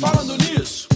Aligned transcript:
Falando 0.00 0.36
nisso. 0.36 0.88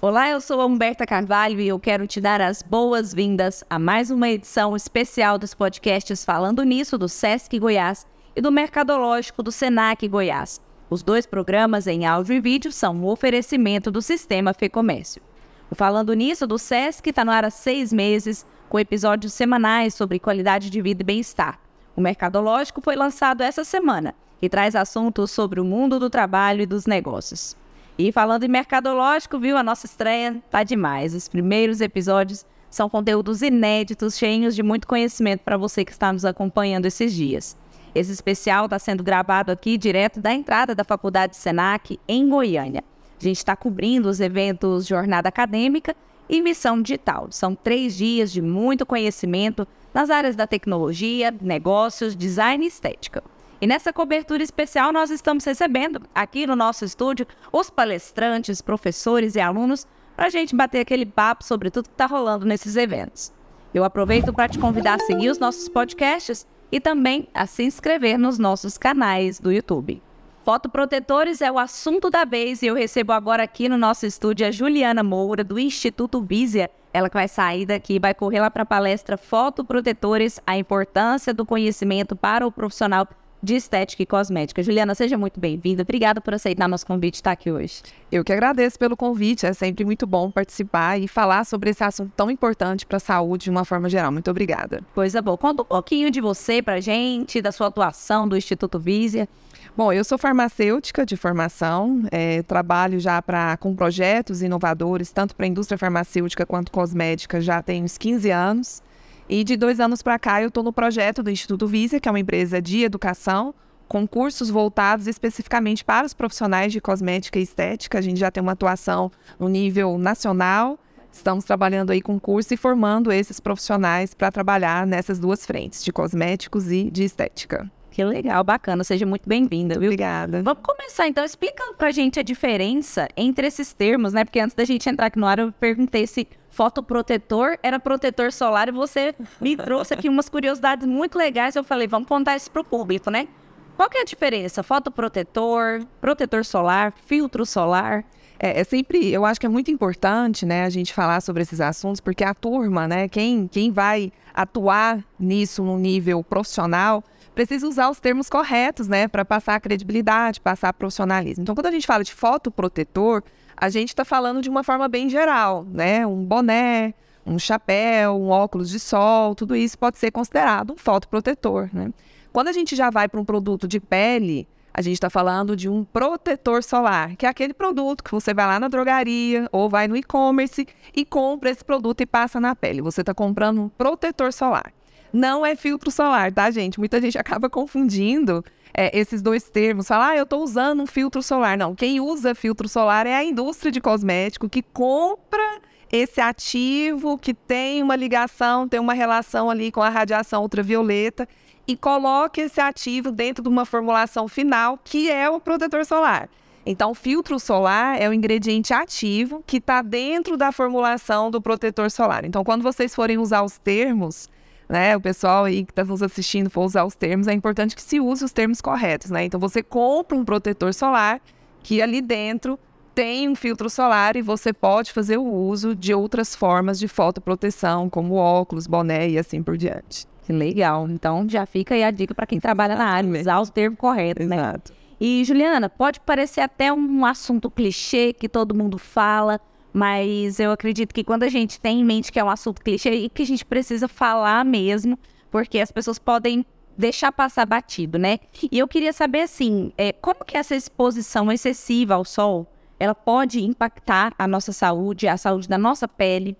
Olá, 0.00 0.30
eu 0.30 0.40
sou 0.40 0.60
a 0.60 0.66
Humberta 0.66 1.04
Carvalho 1.06 1.60
e 1.60 1.68
eu 1.68 1.80
quero 1.80 2.06
te 2.06 2.20
dar 2.20 2.40
as 2.40 2.62
boas-vindas 2.62 3.64
a 3.68 3.78
mais 3.78 4.10
uma 4.10 4.28
edição 4.28 4.76
especial 4.76 5.38
dos 5.38 5.54
podcasts 5.54 6.24
Falando 6.24 6.62
Nisso 6.62 6.96
do 6.96 7.08
Sesc 7.08 7.58
Goiás 7.58 8.06
e 8.36 8.40
do 8.40 8.52
Mercadológico 8.52 9.42
do 9.42 9.50
Senac 9.50 10.06
Goiás. 10.06 10.60
Os 10.88 11.02
dois 11.02 11.26
programas 11.26 11.86
em 11.86 12.06
áudio 12.06 12.34
e 12.34 12.40
vídeo 12.40 12.70
são 12.70 12.94
um 12.94 13.06
oferecimento 13.06 13.90
do 13.90 14.02
Sistema 14.02 14.54
Fecomércio. 14.54 15.22
O 15.70 15.74
Falando 15.74 16.14
Nisso 16.14 16.46
do 16.46 16.58
Sesc 16.58 17.08
está 17.08 17.24
no 17.24 17.32
ar 17.32 17.44
há 17.44 17.50
seis 17.50 17.92
meses, 17.92 18.46
com 18.68 18.78
episódios 18.78 19.32
semanais 19.32 19.94
sobre 19.94 20.18
qualidade 20.18 20.70
de 20.70 20.80
vida 20.80 21.02
e 21.02 21.04
bem-estar. 21.04 21.58
O 21.96 22.00
Mercadológico 22.00 22.80
foi 22.80 22.94
lançado 22.94 23.40
essa 23.40 23.64
semana 23.64 24.14
e 24.44 24.48
traz 24.48 24.76
assuntos 24.76 25.30
sobre 25.30 25.58
o 25.58 25.64
mundo 25.64 25.98
do 25.98 26.10
trabalho 26.10 26.60
e 26.60 26.66
dos 26.66 26.86
negócios. 26.86 27.56
E 27.96 28.12
falando 28.12 28.44
em 28.44 28.48
mercadológico, 28.48 29.38
viu? 29.38 29.56
A 29.56 29.62
nossa 29.62 29.86
estreia 29.86 30.42
tá 30.50 30.62
demais. 30.62 31.14
Os 31.14 31.28
primeiros 31.28 31.80
episódios 31.80 32.44
são 32.68 32.88
conteúdos 32.88 33.40
inéditos, 33.40 34.18
cheios 34.18 34.54
de 34.54 34.62
muito 34.62 34.86
conhecimento 34.86 35.40
para 35.40 35.56
você 35.56 35.84
que 35.84 35.92
está 35.92 36.12
nos 36.12 36.24
acompanhando 36.24 36.86
esses 36.86 37.14
dias. 37.14 37.56
Esse 37.94 38.10
especial 38.10 38.64
está 38.66 38.78
sendo 38.78 39.02
gravado 39.02 39.52
aqui 39.52 39.78
direto 39.78 40.20
da 40.20 40.34
entrada 40.34 40.74
da 40.74 40.84
Faculdade 40.84 41.36
Senac, 41.36 41.98
em 42.06 42.28
Goiânia. 42.28 42.82
A 43.18 43.24
gente 43.24 43.36
está 43.38 43.54
cobrindo 43.56 44.08
os 44.08 44.20
eventos 44.20 44.86
Jornada 44.86 45.28
Acadêmica 45.28 45.96
e 46.28 46.42
Missão 46.42 46.82
Digital. 46.82 47.28
São 47.30 47.54
três 47.54 47.96
dias 47.96 48.32
de 48.32 48.42
muito 48.42 48.84
conhecimento 48.84 49.66
nas 49.94 50.10
áreas 50.10 50.34
da 50.34 50.46
tecnologia, 50.46 51.32
negócios, 51.40 52.16
design 52.16 52.64
e 52.64 52.68
estética. 52.68 53.22
E 53.64 53.66
nessa 53.66 53.94
cobertura 53.94 54.42
especial, 54.42 54.92
nós 54.92 55.10
estamos 55.10 55.42
recebendo 55.42 56.02
aqui 56.14 56.46
no 56.46 56.54
nosso 56.54 56.84
estúdio 56.84 57.26
os 57.50 57.70
palestrantes, 57.70 58.60
professores 58.60 59.36
e 59.36 59.40
alunos 59.40 59.86
para 60.14 60.26
a 60.26 60.28
gente 60.28 60.54
bater 60.54 60.80
aquele 60.80 61.06
papo 61.06 61.42
sobre 61.42 61.70
tudo 61.70 61.88
que 61.88 61.94
está 61.94 62.04
rolando 62.04 62.44
nesses 62.44 62.76
eventos. 62.76 63.32
Eu 63.72 63.82
aproveito 63.82 64.34
para 64.34 64.50
te 64.50 64.58
convidar 64.58 64.96
a 64.96 65.06
seguir 65.06 65.30
os 65.30 65.38
nossos 65.38 65.66
podcasts 65.66 66.46
e 66.70 66.78
também 66.78 67.26
a 67.32 67.46
se 67.46 67.62
inscrever 67.62 68.18
nos 68.18 68.38
nossos 68.38 68.76
canais 68.76 69.40
do 69.40 69.50
YouTube. 69.50 70.02
Fotoprotetores 70.44 71.40
é 71.40 71.50
o 71.50 71.58
assunto 71.58 72.10
da 72.10 72.26
vez 72.26 72.60
e 72.60 72.66
eu 72.66 72.74
recebo 72.74 73.12
agora 73.12 73.44
aqui 73.44 73.66
no 73.66 73.78
nosso 73.78 74.04
estúdio 74.04 74.46
a 74.46 74.50
Juliana 74.50 75.02
Moura, 75.02 75.42
do 75.42 75.58
Instituto 75.58 76.20
Visia. 76.20 76.70
Ela 76.92 77.08
que 77.08 77.16
vai 77.16 77.28
sair 77.28 77.64
daqui, 77.64 77.98
vai 77.98 78.12
correr 78.12 78.40
lá 78.40 78.50
para 78.50 78.64
a 78.64 78.66
palestra 78.66 79.16
Fotoprotetores, 79.16 80.38
a 80.46 80.54
importância 80.54 81.32
do 81.32 81.46
conhecimento 81.46 82.14
para 82.14 82.46
o 82.46 82.52
profissional 82.52 83.08
de 83.44 83.54
estética 83.54 84.02
e 84.02 84.06
cosmética. 84.06 84.62
Juliana, 84.62 84.94
seja 84.94 85.18
muito 85.18 85.38
bem-vinda. 85.38 85.82
Obrigada 85.82 86.20
por 86.20 86.32
aceitar 86.32 86.66
nosso 86.66 86.86
convite 86.86 87.16
e 87.16 87.18
estar 87.18 87.32
aqui 87.32 87.52
hoje. 87.52 87.82
Eu 88.10 88.24
que 88.24 88.32
agradeço 88.32 88.78
pelo 88.78 88.96
convite. 88.96 89.44
É 89.44 89.52
sempre 89.52 89.84
muito 89.84 90.06
bom 90.06 90.30
participar 90.30 90.98
e 90.98 91.06
falar 91.06 91.44
sobre 91.44 91.70
esse 91.70 91.84
assunto 91.84 92.10
tão 92.16 92.30
importante 92.30 92.86
para 92.86 92.96
a 92.96 93.00
saúde 93.00 93.44
de 93.44 93.50
uma 93.50 93.64
forma 93.64 93.88
geral. 93.88 94.10
Muito 94.10 94.30
obrigada. 94.30 94.82
Coisa 94.94 95.20
boa. 95.20 95.36
Conta 95.36 95.62
um 95.62 95.66
pouquinho 95.66 96.10
de 96.10 96.20
você 96.20 96.62
para 96.62 96.80
gente, 96.80 97.42
da 97.42 97.52
sua 97.52 97.66
atuação 97.66 98.26
do 98.26 98.36
Instituto 98.36 98.78
Visia. 98.78 99.28
Bom, 99.76 99.92
eu 99.92 100.04
sou 100.04 100.16
farmacêutica 100.16 101.04
de 101.04 101.16
formação, 101.16 102.04
é, 102.10 102.42
trabalho 102.44 102.98
já 102.98 103.20
pra, 103.20 103.56
com 103.56 103.74
projetos 103.74 104.40
inovadores, 104.40 105.10
tanto 105.10 105.34
para 105.34 105.46
a 105.46 105.48
indústria 105.48 105.76
farmacêutica 105.76 106.46
quanto 106.46 106.70
cosmética, 106.70 107.40
já 107.40 107.60
tem 107.60 107.82
uns 107.82 107.98
15 107.98 108.30
anos. 108.30 108.82
E 109.28 109.42
de 109.42 109.56
dois 109.56 109.80
anos 109.80 110.02
para 110.02 110.18
cá, 110.18 110.42
eu 110.42 110.48
estou 110.48 110.62
no 110.62 110.72
projeto 110.72 111.22
do 111.22 111.30
Instituto 111.30 111.66
Visa, 111.66 111.98
que 111.98 112.08
é 112.08 112.12
uma 112.12 112.20
empresa 112.20 112.60
de 112.60 112.82
educação, 112.82 113.54
com 113.88 114.06
cursos 114.06 114.50
voltados 114.50 115.06
especificamente 115.06 115.84
para 115.84 116.06
os 116.06 116.12
profissionais 116.12 116.72
de 116.72 116.80
cosmética 116.80 117.38
e 117.38 117.42
estética. 117.42 117.98
A 117.98 118.02
gente 118.02 118.20
já 118.20 118.30
tem 118.30 118.42
uma 118.42 118.52
atuação 118.52 119.10
no 119.38 119.48
nível 119.48 119.96
nacional. 119.96 120.78
Estamos 121.12 121.44
trabalhando 121.44 121.90
aí 121.90 122.02
com 122.02 122.18
curso 122.18 122.52
e 122.52 122.56
formando 122.56 123.12
esses 123.12 123.40
profissionais 123.40 124.12
para 124.12 124.32
trabalhar 124.32 124.86
nessas 124.86 125.18
duas 125.18 125.46
frentes, 125.46 125.84
de 125.84 125.92
cosméticos 125.92 126.70
e 126.70 126.90
de 126.90 127.04
estética. 127.04 127.70
Que 127.94 128.02
legal, 128.02 128.42
bacana. 128.42 128.82
Seja 128.82 129.06
muito 129.06 129.28
bem-vinda, 129.28 129.78
viu? 129.78 129.84
Obrigada. 129.84 130.42
Vamos 130.42 130.64
começar 130.64 131.06
então 131.06 131.24
explicando 131.24 131.74
pra 131.74 131.92
gente 131.92 132.18
a 132.18 132.24
diferença 132.24 133.06
entre 133.16 133.46
esses 133.46 133.72
termos, 133.72 134.12
né? 134.12 134.24
Porque 134.24 134.40
antes 134.40 134.52
da 134.52 134.64
gente 134.64 134.88
entrar 134.88 135.06
aqui 135.06 135.16
no 135.16 135.24
ar, 135.24 135.38
eu 135.38 135.52
perguntei 135.52 136.04
se 136.04 136.26
fotoprotetor 136.50 137.56
era 137.62 137.78
protetor 137.78 138.32
solar 138.32 138.68
e 138.68 138.72
você 138.72 139.14
me 139.40 139.56
trouxe 139.56 139.94
aqui 139.94 140.08
umas 140.08 140.28
curiosidades 140.28 140.84
muito 140.88 141.16
legais. 141.16 141.54
Eu 141.54 141.62
falei, 141.62 141.86
vamos 141.86 142.08
contar 142.08 142.34
isso 142.34 142.50
pro 142.50 142.64
público, 142.64 143.12
né? 143.12 143.28
Qual 143.76 143.88
que 143.88 143.96
é 143.96 144.00
a 144.00 144.04
diferença? 144.04 144.64
Fotoprotetor, 144.64 145.86
protetor 146.00 146.44
solar, 146.44 146.92
filtro 147.06 147.46
solar? 147.46 148.04
É, 148.40 148.60
é, 148.60 148.64
sempre, 148.64 149.12
eu 149.12 149.24
acho 149.24 149.38
que 149.38 149.46
é 149.46 149.48
muito 149.48 149.70
importante, 149.70 150.44
né, 150.44 150.64
a 150.64 150.68
gente 150.68 150.92
falar 150.92 151.20
sobre 151.20 151.42
esses 151.42 151.60
assuntos, 151.60 152.00
porque 152.00 152.24
a 152.24 152.34
turma, 152.34 152.88
né, 152.88 153.08
quem, 153.08 153.46
quem 153.46 153.70
vai 153.70 154.12
atuar 154.34 155.04
nisso 155.18 155.62
no 155.62 155.78
nível 155.78 156.22
profissional, 156.24 157.04
precisa 157.34 157.66
usar 157.66 157.90
os 157.90 157.98
termos 158.00 158.28
corretos, 158.30 158.86
né, 158.88 159.08
para 159.08 159.24
passar 159.24 159.60
credibilidade, 159.60 160.40
passar 160.40 160.72
profissionalismo. 160.72 161.42
Então, 161.42 161.54
quando 161.54 161.66
a 161.66 161.70
gente 161.70 161.86
fala 161.86 162.04
de 162.04 162.14
fotoprotetor, 162.14 163.22
a 163.56 163.68
gente 163.68 163.88
está 163.88 164.04
falando 164.04 164.40
de 164.40 164.48
uma 164.48 164.62
forma 164.62 164.88
bem 164.88 165.08
geral, 165.08 165.64
né, 165.64 166.06
um 166.06 166.24
boné, 166.24 166.94
um 167.26 167.38
chapéu, 167.38 168.16
um 168.16 168.28
óculos 168.28 168.70
de 168.70 168.78
sol, 168.78 169.34
tudo 169.34 169.56
isso 169.56 169.78
pode 169.78 169.98
ser 169.98 170.10
considerado 170.10 170.72
um 170.72 170.76
fotoprotetor, 170.76 171.68
né. 171.72 171.90
Quando 172.32 172.48
a 172.48 172.52
gente 172.52 172.74
já 172.74 172.90
vai 172.90 173.08
para 173.08 173.20
um 173.20 173.24
produto 173.24 173.68
de 173.68 173.78
pele, 173.78 174.48
a 174.72 174.82
gente 174.82 174.94
está 174.94 175.08
falando 175.08 175.54
de 175.54 175.68
um 175.68 175.84
protetor 175.84 176.64
solar, 176.64 177.14
que 177.14 177.26
é 177.26 177.28
aquele 177.28 177.54
produto 177.54 178.02
que 178.02 178.10
você 178.10 178.34
vai 178.34 178.44
lá 178.44 178.58
na 178.58 178.66
drogaria 178.66 179.48
ou 179.52 179.68
vai 179.68 179.86
no 179.86 179.96
e-commerce 179.96 180.66
e 180.96 181.04
compra 181.04 181.50
esse 181.50 181.64
produto 181.64 182.00
e 182.00 182.06
passa 182.06 182.40
na 182.40 182.56
pele. 182.56 182.82
Você 182.82 183.02
está 183.02 183.14
comprando 183.14 183.62
um 183.62 183.68
protetor 183.68 184.32
solar 184.32 184.72
não 185.14 185.46
é 185.46 185.54
filtro 185.54 185.92
solar, 185.92 186.32
tá, 186.32 186.50
gente? 186.50 186.78
Muita 186.78 187.00
gente 187.00 187.16
acaba 187.18 187.48
confundindo 187.48 188.44
é, 188.74 188.98
esses 188.98 189.22
dois 189.22 189.44
termos. 189.48 189.86
Fala, 189.86 190.08
ah, 190.08 190.16
eu 190.16 190.24
estou 190.24 190.42
usando 190.42 190.82
um 190.82 190.86
filtro 190.86 191.22
solar. 191.22 191.56
Não, 191.56 191.74
quem 191.74 192.00
usa 192.00 192.34
filtro 192.34 192.68
solar 192.68 193.06
é 193.06 193.14
a 193.14 193.22
indústria 193.22 193.70
de 193.70 193.80
cosmético 193.80 194.48
que 194.48 194.60
compra 194.60 195.60
esse 195.92 196.20
ativo 196.20 197.16
que 197.16 197.32
tem 197.32 197.80
uma 197.80 197.94
ligação, 197.94 198.68
tem 198.68 198.80
uma 198.80 198.94
relação 198.94 199.48
ali 199.48 199.70
com 199.70 199.80
a 199.80 199.88
radiação 199.88 200.42
ultravioleta 200.42 201.28
e 201.68 201.76
coloca 201.76 202.40
esse 202.40 202.60
ativo 202.60 203.12
dentro 203.12 203.44
de 203.44 203.48
uma 203.48 203.64
formulação 203.64 204.26
final 204.26 204.78
que 204.82 205.08
é 205.08 205.30
o 205.30 205.40
protetor 205.40 205.84
solar. 205.84 206.28
Então, 206.66 206.94
filtro 206.94 207.38
solar 207.38 208.00
é 208.00 208.08
o 208.08 208.12
ingrediente 208.12 208.72
ativo 208.72 209.44
que 209.46 209.58
está 209.58 209.82
dentro 209.82 210.36
da 210.36 210.50
formulação 210.50 211.30
do 211.30 211.40
protetor 211.40 211.90
solar. 211.90 212.24
Então, 212.24 212.42
quando 212.42 212.62
vocês 212.62 212.94
forem 212.94 213.18
usar 213.18 213.42
os 213.42 213.58
termos, 213.58 214.28
né, 214.68 214.96
o 214.96 215.00
pessoal 215.00 215.44
aí 215.44 215.64
que 215.64 215.72
está 215.72 215.84
nos 215.84 216.02
assistindo 216.02 216.50
for 216.50 216.64
usar 216.64 216.84
os 216.84 216.94
termos, 216.94 217.26
é 217.26 217.32
importante 217.32 217.76
que 217.76 217.82
se 217.82 218.00
use 218.00 218.24
os 218.24 218.32
termos 218.32 218.60
corretos, 218.60 219.10
né? 219.10 219.24
Então 219.24 219.38
você 219.38 219.62
compra 219.62 220.16
um 220.16 220.24
protetor 220.24 220.72
solar 220.72 221.20
que 221.62 221.80
ali 221.80 222.00
dentro 222.00 222.58
tem 222.94 223.28
um 223.28 223.34
filtro 223.34 223.68
solar 223.68 224.16
e 224.16 224.22
você 224.22 224.52
pode 224.52 224.92
fazer 224.92 225.16
o 225.16 225.26
uso 225.26 225.74
de 225.74 225.92
outras 225.92 226.34
formas 226.34 226.78
de 226.78 226.86
fotoproteção, 226.86 227.90
como 227.90 228.14
óculos, 228.14 228.66
boné 228.66 229.08
e 229.08 229.18
assim 229.18 229.42
por 229.42 229.56
diante. 229.56 230.06
Legal. 230.28 230.88
Então 230.88 231.28
já 231.28 231.44
fica 231.44 231.74
aí 231.74 231.82
a 231.82 231.90
dica 231.90 232.14
para 232.14 232.26
quem 232.26 232.38
trabalha 232.38 232.76
na 232.76 232.86
área, 232.86 233.20
usar 233.20 233.40
os 233.40 233.50
termos 233.50 233.78
corretos, 233.78 234.26
né? 234.26 234.36
Exato. 234.36 234.72
E 235.00 235.24
Juliana, 235.24 235.68
pode 235.68 236.00
parecer 236.00 236.40
até 236.40 236.72
um 236.72 237.04
assunto 237.04 237.50
clichê 237.50 238.12
que 238.12 238.28
todo 238.28 238.54
mundo 238.54 238.78
fala, 238.78 239.40
mas 239.74 240.38
eu 240.38 240.52
acredito 240.52 240.94
que 240.94 241.02
quando 241.02 241.24
a 241.24 241.28
gente 241.28 241.60
tem 241.60 241.80
em 241.80 241.84
mente 241.84 242.12
que 242.12 242.20
é 242.20 242.24
um 242.24 242.30
assunto 242.30 242.62
clichê, 242.62 243.08
que 243.08 243.22
a 243.22 243.26
gente 243.26 243.44
precisa 243.44 243.88
falar 243.88 244.44
mesmo, 244.44 244.96
porque 245.32 245.58
as 245.58 245.72
pessoas 245.72 245.98
podem 245.98 246.46
deixar 246.78 247.10
passar 247.10 247.44
batido, 247.44 247.98
né? 247.98 248.20
E 248.52 248.56
eu 248.56 248.68
queria 248.68 248.92
saber, 248.92 249.22
assim, 249.22 249.72
é, 249.76 249.92
como 249.92 250.24
que 250.24 250.36
essa 250.36 250.54
exposição 250.54 251.30
excessiva 251.30 251.94
ao 251.94 252.04
sol, 252.04 252.46
ela 252.78 252.94
pode 252.94 253.42
impactar 253.42 254.14
a 254.16 254.28
nossa 254.28 254.52
saúde, 254.52 255.08
a 255.08 255.16
saúde 255.16 255.48
da 255.48 255.58
nossa 255.58 255.88
pele 255.88 256.36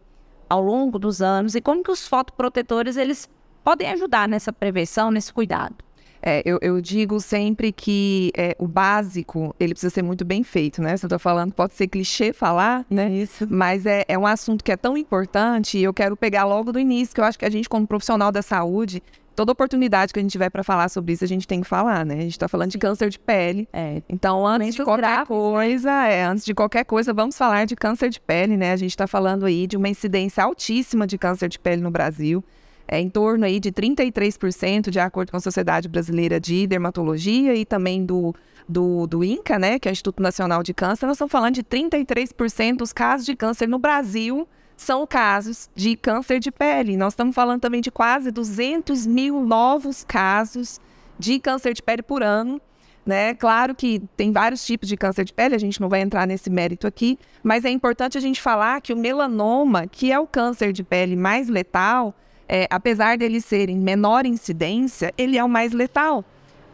ao 0.49 0.63
longo 0.63 0.97
dos 0.97 1.21
anos, 1.21 1.57
e 1.57 1.61
como 1.61 1.83
que 1.83 1.91
os 1.91 2.07
fotoprotetores, 2.07 2.97
eles 2.97 3.29
podem 3.65 3.91
ajudar 3.91 4.29
nessa 4.29 4.53
prevenção, 4.53 5.11
nesse 5.11 5.33
cuidado? 5.33 5.75
É, 6.27 6.43
eu, 6.43 6.59
eu, 6.63 6.81
digo 6.81 7.21
sempre 7.21 7.71
que 7.71 8.33
é, 8.35 8.57
o 8.59 8.67
básico, 8.67 9.55
ele 9.61 9.75
precisa 9.75 9.93
ser 9.93 10.01
muito 10.01 10.25
bem 10.25 10.43
feito, 10.43 10.81
né? 10.81 10.97
Você 10.97 11.05
está 11.05 11.19
falando, 11.19 11.53
pode 11.53 11.75
ser 11.75 11.87
clichê 11.87 12.33
falar, 12.33 12.87
né? 12.89 13.11
Isso. 13.11 13.47
Mas 13.51 13.85
é, 13.85 14.07
é 14.09 14.19
um 14.19 14.27
assunto 14.27 14.65
que 14.65 14.73
é 14.73 14.77
tão 14.77 14.97
importante 14.97 15.77
e 15.77 15.85
eu 15.85 15.93
quero 15.93 16.17
pegar 16.17 16.45
logo 16.45 16.73
do 16.73 16.81
início, 16.81 17.15
que 17.15 17.21
eu 17.21 17.25
acho 17.25 17.39
que 17.39 17.45
a 17.45 17.51
gente, 17.51 17.69
como 17.69 17.87
profissional 17.87 18.33
da 18.33 18.41
saúde, 18.41 19.03
toda 19.37 19.53
oportunidade 19.53 20.15
que 20.15 20.19
a 20.19 20.23
gente 20.23 20.33
tiver 20.33 20.49
para 20.49 20.65
falar 20.65 20.89
sobre 20.89 21.13
isso, 21.13 21.25
a 21.25 21.29
gente 21.29 21.47
tem 21.47 21.61
que 21.61 21.69
falar, 21.69 22.07
né? 22.07 22.15
A 22.15 22.21
gente 22.21 22.31
está 22.31 22.49
falando 22.49 22.71
de 22.71 22.79
câncer 22.79 23.11
de 23.11 23.19
pele. 23.19 23.69
É. 23.71 24.01
Então, 24.09 24.47
antes 24.47 24.75
de 24.75 24.83
qualquer 24.83 25.03
graves, 25.03 25.29
coisa, 25.29 26.07
é, 26.07 26.25
antes 26.25 26.45
de 26.47 26.55
qualquer 26.55 26.85
coisa, 26.85 27.13
vamos 27.13 27.37
falar 27.37 27.67
de 27.67 27.77
câncer 27.77 28.09
de 28.09 28.19
pele, 28.19 28.57
né? 28.57 28.73
A 28.73 28.77
gente 28.77 28.91
está 28.93 29.07
falando 29.07 29.45
aí 29.45 29.67
de 29.67 29.77
uma 29.77 29.91
incidência 29.91 30.43
altíssima 30.43 31.07
de 31.07 31.19
câncer 31.19 31.51
de 31.51 31.59
pele 31.59 31.83
no 31.83 31.91
Brasil. 31.91 32.43
É 32.87 33.01
em 33.01 33.09
torno 33.09 33.45
aí 33.45 33.59
de 33.59 33.73
33%, 33.73 34.91
de 34.91 34.99
acordo 35.01 35.31
com 35.31 35.37
a 35.37 35.41
Sociedade 35.41 35.89
Brasileira 35.89 36.39
de 36.39 36.67
Dermatologia 36.67 37.55
e 37.55 37.65
também 37.65 38.05
do, 38.05 38.35
do, 38.69 39.07
do 39.07 39.25
INCA, 39.25 39.59
né, 39.59 39.79
que 39.79 39.89
é 39.89 39.91
o 39.91 39.93
Instituto 39.93 40.23
Nacional 40.23 40.63
de 40.63 40.75
Câncer, 40.75 41.07
nós 41.07 41.17
estamos 41.17 41.33
falando 41.33 41.55
de 41.55 41.63
33% 41.63 42.77
dos 42.77 42.93
casos 42.93 43.27
de 43.27 43.35
câncer 43.35 43.69
no 43.69 43.79
Brasil 43.79 44.47
são 44.77 45.07
casos 45.07 45.71
de 45.75 45.97
câncer 45.97 46.41
de 46.41 46.51
pele. 46.51 46.97
Nós 46.97 47.13
estamos 47.13 47.35
falando 47.35 47.61
também 47.61 47.81
de 47.81 47.91
quase 47.91 48.31
200 48.31 49.07
mil 49.07 49.41
novos 49.45 50.05
casos 50.05 50.81
de 51.19 51.39
câncer 51.39 51.75
de 51.75 51.83
pele 51.83 52.03
por 52.03 52.23
ano. 52.23 52.61
Né? 53.07 53.35
Claro 53.35 53.75
que 53.75 54.01
tem 54.17 54.33
vários 54.33 54.65
tipos 54.65 54.89
de 54.89 54.97
câncer 54.97 55.25
de 55.25 55.33
pele, 55.33 55.55
a 55.55 55.59
gente 55.59 55.79
não 55.79 55.91
vai 55.91 56.01
entrar 56.01 56.27
nesse 56.27 56.49
mérito 56.49 56.87
aqui, 56.87 57.19
mas 57.43 57.65
é 57.65 57.71
importante 57.71 58.17
a 58.17 58.21
gente 58.21 58.41
falar 58.41 58.81
que 58.81 58.95
o 58.95 58.97
melanoma, 58.97 59.87
que 59.87 60.11
é 60.11 60.19
o 60.19 60.27
câncer 60.27 60.73
de 60.73 60.83
pele 60.83 61.15
mais 61.15 61.49
letal, 61.49 62.15
é, 62.49 62.67
apesar 62.71 63.17
dele 63.17 63.41
ser 63.41 63.69
em 63.69 63.79
menor 63.79 64.27
incidência, 64.27 65.13
ele 65.17 65.39
é 65.39 65.45
o 65.45 65.49
mais 65.49 65.73
letal. 65.73 66.25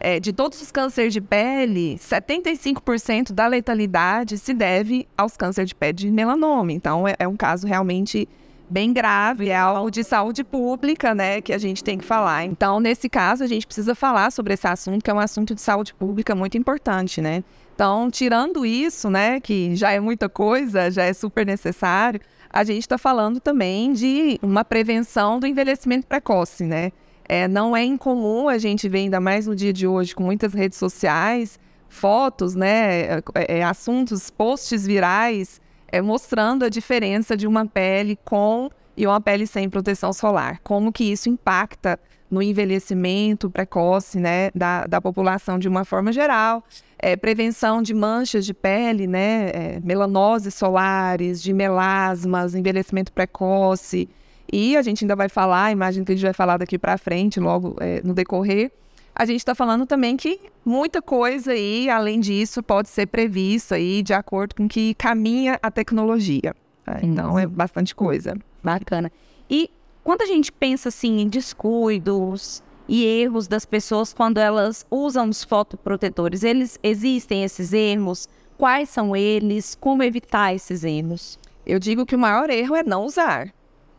É, 0.03 0.19
de 0.19 0.33
todos 0.33 0.59
os 0.59 0.71
cânceres 0.71 1.13
de 1.13 1.21
pele, 1.21 1.95
75% 1.99 3.31
da 3.33 3.45
letalidade 3.45 4.39
se 4.39 4.51
deve 4.51 5.07
aos 5.15 5.37
cânceres 5.37 5.69
de 5.69 5.75
pele 5.75 5.93
de 5.93 6.09
melanoma. 6.09 6.71
Então, 6.71 7.07
é, 7.07 7.15
é 7.19 7.27
um 7.27 7.37
caso 7.37 7.67
realmente 7.67 8.27
bem 8.71 8.93
grave, 8.93 9.49
é 9.49 9.57
algo 9.57 9.91
de 9.91 10.01
saúde 10.03 10.45
pública, 10.45 11.13
né, 11.13 11.41
que 11.41 11.51
a 11.51 11.57
gente 11.57 11.83
tem 11.83 11.97
que 11.97 12.05
falar. 12.05 12.45
Então, 12.45 12.79
nesse 12.79 13.09
caso, 13.09 13.43
a 13.43 13.47
gente 13.47 13.67
precisa 13.67 13.93
falar 13.93 14.31
sobre 14.31 14.53
esse 14.53 14.65
assunto, 14.65 15.03
que 15.03 15.11
é 15.11 15.13
um 15.13 15.19
assunto 15.19 15.53
de 15.53 15.59
saúde 15.59 15.93
pública 15.93 16.33
muito 16.33 16.57
importante, 16.57 17.21
né? 17.21 17.43
Então, 17.75 18.09
tirando 18.09 18.65
isso, 18.65 19.09
né, 19.09 19.41
que 19.41 19.75
já 19.75 19.91
é 19.91 19.99
muita 19.99 20.29
coisa, 20.29 20.89
já 20.89 21.03
é 21.03 21.13
super 21.13 21.45
necessário, 21.45 22.21
a 22.51 22.63
gente 22.63 22.81
está 22.81 22.97
falando 22.97 23.39
também 23.39 23.93
de 23.93 24.39
uma 24.41 24.65
prevenção 24.65 25.39
do 25.39 25.47
envelhecimento 25.47 26.05
precoce, 26.05 26.63
né? 26.65 26.91
É, 27.27 27.47
não 27.47 27.75
é 27.75 27.83
incomum 27.83 28.49
a 28.49 28.57
gente 28.57 28.89
ver, 28.89 28.99
ainda 28.99 29.21
mais 29.21 29.47
no 29.47 29.55
dia 29.55 29.71
de 29.71 29.87
hoje, 29.87 30.13
com 30.13 30.23
muitas 30.23 30.53
redes 30.53 30.77
sociais, 30.77 31.57
fotos, 31.87 32.55
né, 32.55 33.03
é, 33.03 33.23
é, 33.59 33.63
assuntos, 33.63 34.29
posts 34.29 34.85
virais, 34.85 35.61
é, 35.87 36.01
mostrando 36.01 36.65
a 36.65 36.69
diferença 36.69 37.37
de 37.37 37.47
uma 37.47 37.65
pele 37.65 38.17
com 38.25 38.69
e 38.97 39.07
uma 39.07 39.21
pele 39.21 39.47
sem 39.47 39.69
proteção 39.69 40.11
solar. 40.11 40.59
Como 40.63 40.91
que 40.91 41.05
isso 41.05 41.29
impacta 41.29 41.97
no 42.31 42.41
envelhecimento 42.41 43.49
precoce 43.49 44.19
né, 44.19 44.49
da, 44.55 44.85
da 44.87 45.01
população 45.01 45.59
de 45.59 45.67
uma 45.67 45.83
forma 45.83 46.13
geral. 46.13 46.63
É, 46.97 47.15
prevenção 47.15 47.81
de 47.81 47.93
manchas 47.93 48.45
de 48.45 48.53
pele, 48.53 49.05
né, 49.05 49.49
é, 49.49 49.79
melanoses 49.83 50.53
solares, 50.55 51.43
de 51.43 51.51
melasmas, 51.51 52.55
envelhecimento 52.55 53.11
precoce, 53.11 54.07
e 54.51 54.75
a 54.75 54.81
gente 54.81 55.05
ainda 55.05 55.15
vai 55.15 55.29
falar, 55.29 55.71
imagino 55.71 56.05
que 56.05 56.11
a 56.11 56.15
gente 56.15 56.23
vai 56.23 56.33
falar 56.33 56.57
daqui 56.57 56.77
para 56.77 56.97
frente, 56.97 57.39
logo 57.39 57.75
é, 57.79 58.01
no 58.03 58.13
decorrer. 58.13 58.71
A 59.15 59.25
gente 59.25 59.39
está 59.39 59.55
falando 59.55 59.85
também 59.85 60.17
que 60.17 60.39
muita 60.65 61.01
coisa 61.01 61.51
aí, 61.51 61.89
além 61.89 62.19
disso, 62.19 62.61
pode 62.61 62.89
ser 62.89 63.07
previsto 63.07 63.73
aí 63.73 64.01
de 64.01 64.13
acordo 64.13 64.55
com 64.55 64.67
que 64.67 64.93
caminha 64.95 65.57
a 65.61 65.71
tecnologia. 65.71 66.53
Tá? 66.83 66.99
Então 67.01 67.39
é 67.39 67.47
bastante 67.47 67.95
coisa. 67.95 68.35
Bacana. 68.63 69.11
E 69.49 69.69
quando 70.03 70.21
a 70.21 70.25
gente 70.25 70.51
pensa 70.51 70.89
assim 70.89 71.19
em 71.19 71.27
descuidos 71.27 72.63
e 72.87 73.05
erros 73.05 73.47
das 73.47 73.65
pessoas 73.65 74.13
quando 74.13 74.37
elas 74.37 74.85
usam 74.89 75.29
os 75.29 75.43
fotoprotetores, 75.43 76.43
eles 76.43 76.79
existem 76.83 77.43
esses 77.43 77.73
erros? 77.73 78.27
Quais 78.57 78.89
são 78.89 79.15
eles? 79.15 79.75
Como 79.79 80.03
evitar 80.03 80.53
esses 80.53 80.83
erros? 80.83 81.39
Eu 81.65 81.79
digo 81.79 82.05
que 82.05 82.15
o 82.15 82.19
maior 82.19 82.49
erro 82.49 82.75
é 82.75 82.83
não 82.83 83.05
usar 83.05 83.53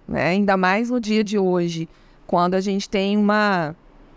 né? 0.07 0.29
ainda 0.29 0.57
mais 0.57 0.91
no 0.91 1.01
dia 1.01 1.23
de 1.25 1.39
hoje, 1.39 1.89
quando 2.27 2.55
a 2.55 2.61
gente 2.61 2.89
tem 2.89 3.17
uma, 3.17 3.75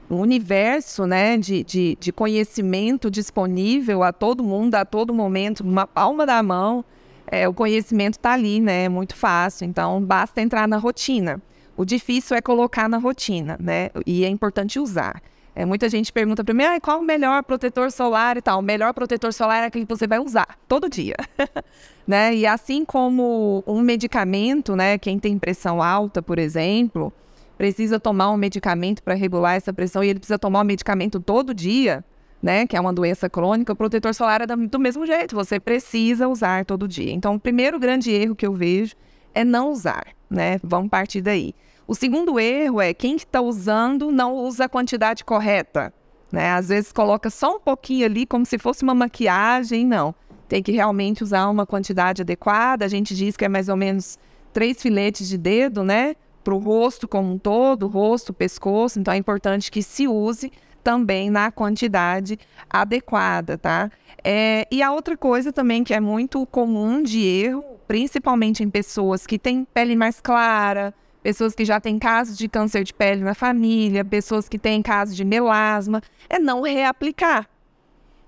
um 0.10 0.18
universo 0.18 1.06
né, 1.06 1.38
de, 1.38 1.64
de, 1.64 1.98
de 2.00 2.12
conhecimento 2.12 3.10
disponível 3.10 4.04
a 4.04 4.12
todo 4.12 4.44
mundo, 4.44 4.76
a 4.76 4.86
todo 4.86 5.14
momento, 5.14 5.62
uma 5.62 5.88
palma 5.88 6.26
da 6.26 6.42
mão, 6.42 6.84
é, 7.28 7.48
o 7.48 7.54
conhecimento 7.54 8.14
está 8.16 8.34
ali, 8.34 8.60
né? 8.60 8.84
É 8.84 8.90
muito 8.90 9.16
fácil, 9.16 9.66
então 9.66 10.00
basta 10.00 10.42
entrar 10.42 10.68
na 10.68 10.78
rotina. 10.78 11.42
O 11.77 11.83
difícil 11.83 12.38
é 12.38 12.42
colocar 12.42 12.88
na 12.88 12.98
rotina, 12.98 13.57
né? 13.60 13.89
E 14.06 14.24
é 14.24 14.30
importante 14.30 14.80
usar. 14.80 15.22
É, 15.56 15.66
muita 15.66 15.88
gente 15.88 16.12
pergunta 16.12 16.44
para 16.44 16.54
mim, 16.54 16.63
ah, 16.63 16.80
qual 16.81 17.00
o 17.00 17.04
melhor 17.04 17.42
protetor 17.44 17.89
solar 17.89 18.36
e 18.36 18.42
tal. 18.42 18.60
O 18.60 18.62
melhor 18.62 18.94
protetor 18.94 19.31
solar 19.31 19.63
é 19.63 19.66
aquele 19.68 19.86
que 19.86 19.94
você 19.94 20.06
vai 20.06 20.19
usar 20.19 20.60
todo 20.68 20.89
dia. 20.89 21.16
né? 22.06 22.36
E 22.36 22.45
assim 22.45 22.83
como 22.83 23.63
um 23.66 23.81
medicamento, 23.81 24.75
né? 24.75 24.98
Quem 24.98 25.18
tem 25.18 25.39
pressão 25.39 25.81
alta, 25.81 26.22
por 26.22 26.38
exemplo, 26.38 27.12
precisa 27.57 28.00
tomar 28.00 28.31
um 28.31 28.38
medicamento 28.38 29.01
para 29.01 29.13
regular 29.13 29.56
essa 29.56 29.72
pressão 29.72 30.04
e 30.04 30.10
ele 30.10 30.19
precisa 30.19 30.38
tomar 30.38 30.60
o 30.60 30.63
um 30.63 30.66
medicamento 30.66 31.22
todo 31.22 31.54
dia, 31.54 32.04
né? 32.44 32.68
Que 32.68 32.75
é 32.75 32.81
uma 32.81 32.92
doença 32.94 33.30
crônica, 33.30 33.72
o 33.72 33.75
protetor 33.75 34.13
solar 34.13 34.42
é 34.42 34.48
do 34.48 34.80
mesmo 34.80 35.06
jeito, 35.06 35.36
você 35.36 35.57
precisa 35.57 36.27
usar 36.27 36.66
todo 36.66 36.86
dia. 36.86 37.13
Então, 37.13 37.36
o 37.36 37.39
primeiro 37.39 37.80
grande 37.80 38.12
erro 38.12 38.36
que 38.36 38.45
eu 38.45 38.54
vejo 38.54 38.94
é 39.36 39.44
não 39.44 39.70
usar, 39.70 40.08
né? 40.30 40.58
Vamos 40.64 40.90
partir 40.90 41.22
daí. 41.22 41.54
O 41.88 41.94
segundo 41.94 42.40
erro 42.40 42.82
é 42.82 42.94
quem 42.94 43.16
está 43.16 43.42
usando 43.42 44.12
não 44.12 44.34
usa 44.34 44.66
a 44.66 44.70
quantidade 44.70 45.24
correta. 45.24 45.94
Né? 46.32 46.50
Às 46.52 46.70
vezes 46.70 46.92
coloca 46.92 47.30
só 47.30 47.58
um 47.58 47.60
pouquinho 47.60 48.06
ali, 48.06 48.26
como 48.26 48.46
se 48.46 48.58
fosse 48.58 48.84
uma 48.84 48.96
maquiagem. 48.96 49.86
Não. 49.86 50.16
Tem 50.48 50.64
que 50.64 50.72
realmente 50.72 51.24
usar 51.24 51.48
uma 51.48 51.66
quantidade 51.66 52.24
adequada. 52.24 52.86
A 52.86 52.88
gente 52.88 53.14
diz 53.14 53.38
que 53.38 53.46
é 53.46 53.50
mais 53.50 53.70
ou 53.70 53.76
menos 53.76 54.18
três 54.52 54.82
filetes 54.82 55.28
de 55.28 55.38
dedo, 55.38 55.84
né? 55.84 56.16
Para 56.44 56.56
o 56.56 56.58
rosto 56.58 57.08
como 57.08 57.32
um 57.32 57.38
todo, 57.38 57.88
rosto, 57.88 58.34
pescoço. 58.34 59.00
Então 59.00 59.14
é 59.14 59.18
importante 59.18 59.70
que 59.70 59.84
se 59.84 60.08
use 60.08 60.52
também 60.84 61.30
na 61.30 61.52
quantidade 61.52 62.40
adequada, 62.70 63.58
tá? 63.58 63.92
É, 64.24 64.68
e 64.72 64.82
a 64.82 64.92
outra 64.92 65.18
coisa 65.18 65.52
também 65.52 65.84
que 65.84 65.94
é 65.94 66.00
muito 66.00 66.46
comum 66.48 67.02
de 67.02 67.20
erro, 67.24 67.64
principalmente 67.88 68.64
em 68.64 68.70
pessoas 68.70 69.26
que 69.26 69.38
têm 69.38 69.66
pele 69.66 69.96
mais 69.96 70.20
clara, 70.20 70.94
pessoas 71.22 71.56
que 71.56 71.66
já 71.66 71.80
têm 71.80 71.98
casos 71.98 72.38
de 72.38 72.48
câncer 72.48 72.84
de 72.84 72.94
pele 72.94 73.24
na 73.24 73.34
família, 73.34 74.06
pessoas 74.06 74.48
que 74.48 74.60
têm 74.60 74.82
casos 74.82 75.16
de 75.16 75.26
melasma, 75.26 76.02
é 76.30 76.38
não 76.38 76.62
reaplicar. 76.62 77.50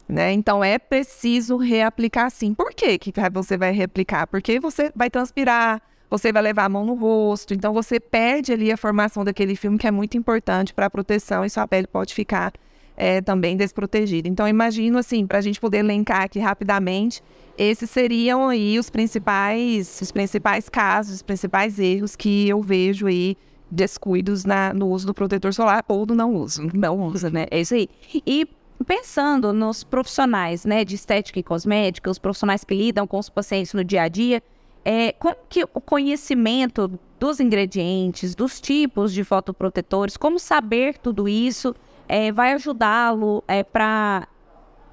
Né? 0.09 0.31
Então 0.31 0.63
é 0.63 0.79
preciso 0.79 1.57
reaplicar 1.57 2.31
sim. 2.31 2.53
Por 2.53 2.73
quê 2.73 2.97
que 2.97 3.11
você 3.31 3.57
vai 3.57 3.71
reaplicar? 3.71 4.25
Porque 4.27 4.59
você 4.59 4.91
vai 4.95 5.09
transpirar, 5.09 5.81
você 6.09 6.31
vai 6.31 6.41
levar 6.41 6.65
a 6.65 6.69
mão 6.69 6.85
no 6.85 6.93
rosto, 6.93 7.53
então 7.53 7.73
você 7.73 7.99
perde 7.99 8.53
ali 8.53 8.71
a 8.71 8.77
formação 8.77 9.25
daquele 9.25 9.55
filme 9.55 9.77
que 9.77 9.85
é 9.85 9.91
muito 9.91 10.17
importante 10.17 10.73
para 10.73 10.85
a 10.85 10.89
proteção 10.89 11.43
e 11.43 11.49
sua 11.49 11.67
pele 11.67 11.87
pode 11.87 12.13
ficar 12.13 12.53
é, 12.97 13.21
também 13.21 13.55
desprotegida. 13.55 14.27
Então 14.27 14.47
imagino 14.47 14.97
assim, 14.97 15.25
para 15.25 15.37
a 15.37 15.41
gente 15.41 15.61
poder 15.61 15.77
elencar 15.77 16.23
aqui 16.23 16.39
rapidamente 16.39 17.21
esses 17.57 17.89
seriam 17.89 18.49
aí 18.49 18.77
os 18.77 18.89
principais, 18.89 19.99
os 20.01 20.11
principais 20.11 20.69
casos, 20.69 21.15
os 21.15 21.21
principais 21.21 21.79
erros 21.79 22.15
que 22.15 22.47
eu 22.47 22.61
vejo 22.61 23.07
aí 23.07 23.35
descuidos 23.69 24.45
na, 24.45 24.73
no 24.73 24.87
uso 24.89 25.07
do 25.07 25.13
protetor 25.13 25.53
solar 25.53 25.83
ou 25.87 26.05
do 26.05 26.13
não 26.13 26.35
uso. 26.35 26.69
Não 26.73 27.01
usa, 27.01 27.29
né? 27.29 27.47
É 27.49 27.59
isso 27.59 27.73
aí. 27.73 27.89
E 28.25 28.47
pensando 28.85 29.51
nos 29.51 29.83
profissionais, 29.83 30.65
né, 30.65 30.85
de 30.85 30.95
estética 30.95 31.39
e 31.39 31.43
cosmética, 31.43 32.11
os 32.11 32.19
profissionais 32.19 32.63
que 32.63 32.75
lidam 32.75 33.07
com 33.07 33.17
os 33.17 33.27
pacientes 33.27 33.73
no 33.73 33.83
dia 33.83 34.03
a 34.03 34.07
dia, 34.07 34.41
é, 34.85 35.11
como 35.13 35.35
que 35.49 35.63
o 35.63 35.81
conhecimento 35.81 36.91
dos 37.19 37.39
ingredientes, 37.39 38.35
dos 38.35 38.61
tipos 38.61 39.11
de 39.11 39.23
fotoprotetores, 39.23 40.15
como 40.15 40.37
saber 40.37 40.97
tudo 40.99 41.27
isso 41.27 41.75
é, 42.07 42.31
vai 42.31 42.53
ajudá-lo 42.53 43.43
é, 43.47 43.63
para 43.63 44.27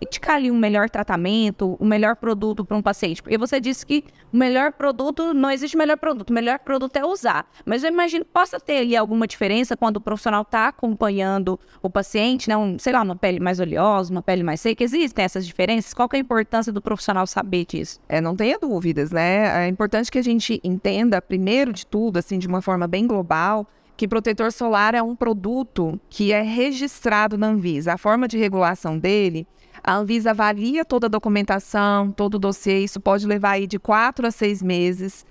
indicar 0.01 0.37
ali 0.37 0.51
um 0.51 0.59
melhor 0.59 0.91
tratamento, 0.91 1.77
o 1.79 1.85
um 1.85 1.87
melhor 1.87 2.17
produto 2.17 2.65
para 2.65 2.77
um 2.77 2.83
paciente? 2.83 3.23
Porque 3.23 3.39
você 3.39 3.61
disse 3.61 3.85
que 3.87 4.05
o 4.33 4.37
melhor 4.37 4.73
produto, 4.73 5.33
não 5.33 5.51
existe 5.51 5.77
melhor 5.77 5.97
produto, 5.97 6.31
o 6.31 6.33
melhor 6.33 6.59
produto 6.59 6.97
é 6.97 7.05
usar. 7.05 7.47
Mas 7.65 7.83
eu 7.83 7.91
imagino 7.91 8.25
que 8.25 8.31
possa 8.31 8.59
ter 8.59 8.79
ali 8.79 8.97
alguma 8.97 9.27
diferença 9.27 9.77
quando 9.77 9.97
o 9.97 10.01
profissional 10.01 10.43
está 10.43 10.69
acompanhando 10.69 11.59
o 11.83 11.89
paciente, 11.89 12.49
né? 12.49 12.57
Um, 12.57 12.79
sei 12.79 12.93
lá, 12.93 13.03
uma 13.03 13.17
pele 13.17 13.41
mais 13.41 13.61
oleosa, 13.61 14.11
uma 14.11 14.23
pele 14.23 14.43
mais 14.43 14.61
seca. 14.61 14.83
Existem 14.83 15.25
essas 15.25 15.47
diferenças? 15.47 15.95
Qual 15.95 16.09
é 16.13 16.17
a 16.17 16.21
importância 16.21 16.73
do 16.73 16.83
profissional 16.83 17.27
saber 17.27 17.65
disso? 17.65 18.01
É, 18.09 18.21
não 18.21 18.37
tenha 18.37 18.59
dúvidas, 18.59 19.11
né? 19.11 19.67
É 19.67 19.69
importante 19.69 20.11
que 20.11 20.19
a 20.19 20.23
gente 20.23 20.61
entenda, 20.63 21.23
primeiro 21.23 21.73
de 21.73 21.87
tudo, 21.87 22.19
assim, 22.19 22.39
de 22.39 22.47
uma 22.47 22.61
forma 22.61 22.87
bem 22.87 23.07
global, 23.07 23.67
que 23.97 24.09
protetor 24.09 24.53
solar 24.53 24.95
é 24.95 25.03
um 25.03 25.15
produto 25.15 26.01
que 26.11 26.33
é 26.33 26.43
registrado 26.43 27.39
na 27.39 27.49
Anvisa. 27.49 27.93
A 27.93 27.99
forma 27.99 28.27
de 28.27 28.37
regulação 28.37 28.99
dele 28.99 29.47
a 29.83 29.97
Anvisa 29.97 30.31
avalia 30.31 30.83
toda 30.83 31.07
a 31.07 31.11
documentação, 31.11 32.11
todo 32.11 32.37
o 32.37 32.39
dossiê, 32.39 32.79
isso 32.79 32.99
pode 32.99 33.27
levar 33.27 33.51
aí 33.51 33.67
de 33.67 33.79
quatro 33.79 34.27
a 34.27 34.31
seis 34.31 34.63
meses 34.63 35.27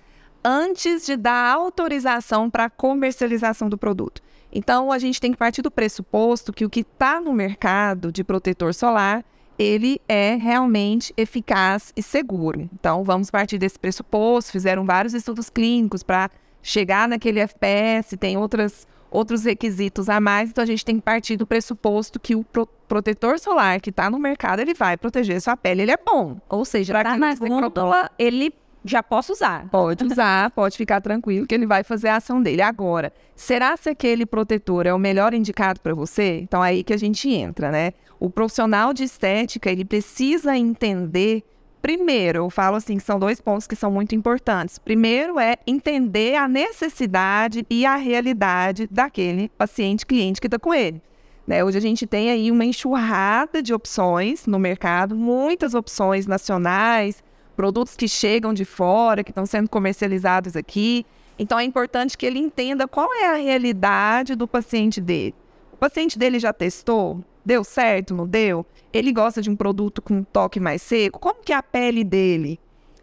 antes 0.45 1.07
de 1.07 1.15
dar 1.15 1.53
autorização 1.53 2.51
para 2.51 2.65
a 2.65 2.69
comercialização 2.69 3.67
do 3.67 3.79
produto. 3.79 4.21
Então, 4.51 4.91
a 4.91 4.99
gente 4.99 5.19
tem 5.19 5.31
que 5.31 5.37
partir 5.37 5.63
do 5.63 5.71
pressuposto 5.71 6.53
que 6.53 6.65
o 6.65 6.69
que 6.69 6.81
está 6.81 7.19
no 7.19 7.33
mercado 7.33 8.11
de 8.11 8.23
protetor 8.23 8.75
solar, 8.75 9.25
ele 9.57 9.99
é 10.07 10.35
realmente 10.35 11.11
eficaz 11.17 11.91
e 11.95 12.03
seguro. 12.03 12.69
Então, 12.73 13.03
vamos 13.03 13.31
partir 13.31 13.57
desse 13.57 13.79
pressuposto. 13.79 14.51
Fizeram 14.51 14.85
vários 14.85 15.15
estudos 15.15 15.49
clínicos 15.49 16.03
para 16.03 16.29
chegar 16.63 17.07
naquele 17.07 17.41
FPS, 17.41 18.17
tem 18.17 18.37
outras 18.37 18.87
outros 19.11 19.43
requisitos 19.43 20.09
a 20.09 20.19
mais, 20.19 20.49
então 20.49 20.63
a 20.63 20.65
gente 20.65 20.83
tem 20.83 20.95
que 20.95 21.01
partir 21.03 21.37
do 21.37 21.45
pressuposto 21.45 22.19
que 22.19 22.35
o 22.35 22.43
pro 22.43 22.65
protetor 22.87 23.37
solar 23.37 23.79
que 23.79 23.91
está 23.91 24.09
no 24.09 24.17
mercado, 24.17 24.59
ele 24.59 24.73
vai 24.73 24.97
proteger 24.97 25.39
sua 25.39 25.55
pele, 25.55 25.83
ele 25.83 25.91
é 25.91 25.97
bom. 25.97 26.37
Ou 26.49 26.65
seja, 26.65 26.93
tá 27.03 27.15
na 27.15 27.35
gôndola, 27.35 28.09
ele 28.17 28.51
já 28.83 29.01
posso 29.01 29.33
usar. 29.33 29.67
Pode 29.69 30.03
usar, 30.03 30.51
pode 30.51 30.77
ficar 30.77 30.99
tranquilo 30.99 31.47
que 31.47 31.55
ele 31.55 31.65
vai 31.65 31.83
fazer 31.83 32.09
a 32.09 32.17
ação 32.17 32.41
dele. 32.41 32.61
Agora, 32.61 33.13
será 33.35 33.77
se 33.77 33.89
aquele 33.89 34.25
protetor 34.25 34.85
é 34.85 34.93
o 34.93 34.99
melhor 34.99 35.33
indicado 35.33 35.79
para 35.79 35.93
você? 35.93 36.39
Então 36.41 36.63
é 36.63 36.69
aí 36.69 36.83
que 36.83 36.93
a 36.93 36.97
gente 36.97 37.29
entra, 37.29 37.71
né? 37.71 37.93
O 38.19 38.29
profissional 38.29 38.93
de 38.93 39.03
estética, 39.03 39.71
ele 39.71 39.85
precisa 39.85 40.57
entender 40.57 41.43
Primeiro, 41.83 42.45
eu 42.45 42.49
falo 42.49 42.77
assim 42.77 42.97
são 42.97 43.19
dois 43.19 43.41
pontos 43.41 43.67
que 43.67 43.75
são 43.75 43.91
muito 43.91 44.15
importantes. 44.15 44.79
Primeiro 44.79 45.37
é 45.37 45.57
entender 45.67 46.37
a 46.37 46.47
necessidade 46.47 47.67
e 47.69 47.85
a 47.85 47.97
realidade 47.97 48.87
daquele 48.89 49.49
paciente, 49.49 50.05
cliente 50.05 50.39
que 50.39 50.47
está 50.47 50.57
com 50.57 50.73
ele. 50.73 51.01
Né? 51.45 51.61
Hoje 51.61 51.77
a 51.77 51.81
gente 51.81 52.07
tem 52.07 52.31
aí 52.31 52.49
uma 52.49 52.63
enxurrada 52.63 53.61
de 53.61 53.73
opções 53.73 54.47
no 54.47 54.57
mercado, 54.57 55.13
muitas 55.13 55.73
opções 55.73 56.25
nacionais, 56.25 57.21
produtos 57.53 57.97
que 57.97 58.07
chegam 58.07 58.53
de 58.53 58.63
fora, 58.63 59.21
que 59.21 59.31
estão 59.31 59.45
sendo 59.45 59.69
comercializados 59.69 60.55
aqui. 60.55 61.05
Então 61.37 61.59
é 61.59 61.65
importante 61.65 62.17
que 62.17 62.25
ele 62.25 62.39
entenda 62.39 62.87
qual 62.87 63.13
é 63.13 63.25
a 63.25 63.35
realidade 63.35 64.35
do 64.35 64.47
paciente 64.47 65.01
dele. 65.01 65.35
O 65.73 65.75
paciente 65.75 66.17
dele 66.17 66.39
já 66.39 66.53
testou? 66.53 67.21
Deu 67.45 67.63
certo? 67.63 68.13
Não 68.13 68.27
deu? 68.27 68.65
Ele 68.91 69.11
gosta 69.11 69.41
de 69.41 69.49
um 69.49 69.55
produto 69.55 70.01
com 70.01 70.15
um 70.15 70.23
toque 70.23 70.59
mais 70.59 70.81
seco? 70.81 71.19
Como 71.19 71.41
que 71.41 71.51
é 71.51 71.55
a 71.55 71.63
pele 71.63 72.03
dele? 72.03 72.59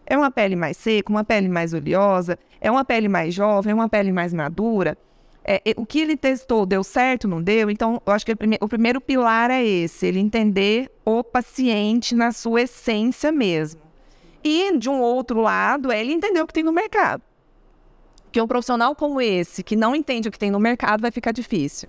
É 0.07 0.17
uma 0.17 0.31
pele 0.31 0.57
mais 0.57 0.77
seca, 0.77 1.13
uma 1.13 1.25
pele 1.25 1.49
mais 1.49 1.73
oleosa? 1.75 2.39
É 2.61 2.71
uma 2.71 2.85
pele 2.85 3.09
mais 3.09 3.35
jovem? 3.35 3.73
É 3.73 3.75
uma 3.75 3.89
pele 3.89 4.13
mais 4.13 4.33
madura? 4.33 4.97
É, 5.45 5.63
o 5.77 5.87
que 5.87 6.01
ele 6.01 6.17
testou 6.17 6.67
deu 6.67 6.85
certo, 6.85 7.27
não 7.27 7.43
deu? 7.43 7.71
Então, 7.71 8.01
eu 8.05 8.13
acho 8.13 8.27
que 8.27 8.33
o 8.61 8.69
primeiro 8.69 9.01
pilar 9.01 9.51
é 9.51 9.65
esse: 9.65 10.07
ele 10.07 10.21
entender 10.21 10.91
o 11.05 11.25
paciente 11.25 12.15
na 12.15 12.31
sua 12.33 12.63
essência 12.63 13.33
mesmo. 13.33 13.81
E, 14.45 14.77
de 14.77 14.89
um 14.89 15.01
outro 15.01 15.41
lado, 15.41 15.91
é 15.91 16.01
ele 16.01 16.13
entender 16.13 16.41
o 16.41 16.47
que 16.47 16.53
tem 16.53 16.63
no 16.63 16.73
mercado. 16.73 17.23
Porque 18.25 18.41
um 18.41 18.47
profissional 18.47 18.95
como 18.95 19.21
esse, 19.21 19.63
que 19.63 19.75
não 19.75 19.95
entende 19.95 20.29
o 20.29 20.31
que 20.33 20.39
tem 20.39 20.51
no 20.51 20.61
mercado, 20.61 21.01
vai 21.01 21.11
ficar 21.11 21.33
difícil. 21.33 21.89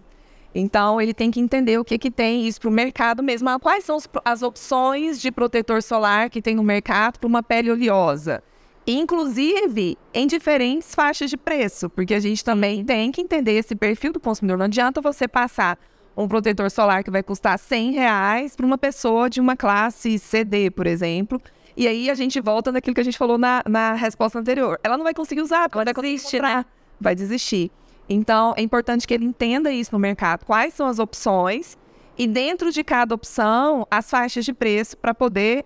Então, 0.53 0.99
ele 0.99 1.13
tem 1.13 1.31
que 1.31 1.39
entender 1.39 1.77
o 1.77 1.85
que, 1.85 1.97
que 1.97 2.11
tem 2.11 2.47
isso 2.47 2.59
para 2.59 2.69
o 2.69 2.73
mercado 2.73 3.23
mesmo. 3.23 3.49
Ah, 3.49 3.59
quais 3.59 3.85
são 3.85 3.97
as 4.25 4.41
opções 4.41 5.21
de 5.21 5.31
protetor 5.31 5.81
solar 5.81 6.29
que 6.29 6.41
tem 6.41 6.55
no 6.55 6.63
mercado 6.63 7.19
para 7.19 7.27
uma 7.27 7.41
pele 7.41 7.71
oleosa? 7.71 8.43
Inclusive 8.85 9.97
em 10.13 10.27
diferentes 10.27 10.93
faixas 10.93 11.29
de 11.29 11.37
preço, 11.37 11.89
porque 11.89 12.13
a 12.13 12.19
gente 12.19 12.43
também 12.43 12.83
tem 12.83 13.11
que 13.11 13.21
entender 13.21 13.53
esse 13.53 13.75
perfil 13.75 14.11
do 14.11 14.19
consumidor. 14.19 14.57
Não 14.57 14.65
adianta 14.65 14.99
você 14.99 15.27
passar 15.27 15.77
um 16.17 16.27
protetor 16.27 16.69
solar 16.69 17.03
que 17.03 17.11
vai 17.11 17.23
custar 17.23 17.57
100 17.57 17.91
reais 17.91 18.55
para 18.55 18.65
uma 18.65 18.77
pessoa 18.77 19.29
de 19.29 19.39
uma 19.39 19.55
classe 19.55 20.19
CD, 20.19 20.69
por 20.69 20.87
exemplo, 20.87 21.41
e 21.75 21.87
aí 21.87 22.09
a 22.09 22.15
gente 22.15 22.39
volta 22.41 22.71
naquilo 22.71 22.93
que 22.93 23.01
a 23.01 23.03
gente 23.03 23.17
falou 23.17 23.37
na, 23.37 23.63
na 23.67 23.93
resposta 23.93 24.37
anterior. 24.39 24.79
Ela 24.83 24.97
não 24.97 25.03
vai 25.03 25.13
conseguir 25.13 25.41
usar, 25.41 25.69
porque 25.69 25.77
ela 25.77 25.85
vai 25.85 25.93
né? 26.41 26.65
Vai 26.99 27.15
desistir. 27.15 27.71
Então, 28.13 28.53
é 28.57 28.61
importante 28.61 29.07
que 29.07 29.13
ele 29.13 29.23
entenda 29.23 29.71
isso 29.71 29.93
no 29.93 29.99
mercado. 29.99 30.45
Quais 30.45 30.73
são 30.73 30.85
as 30.85 30.99
opções 30.99 31.77
e 32.17 32.27
dentro 32.27 32.69
de 32.69 32.83
cada 32.83 33.15
opção, 33.15 33.87
as 33.89 34.09
faixas 34.09 34.43
de 34.43 34.53
preço 34.53 34.97
para 34.97 35.13
poder 35.13 35.65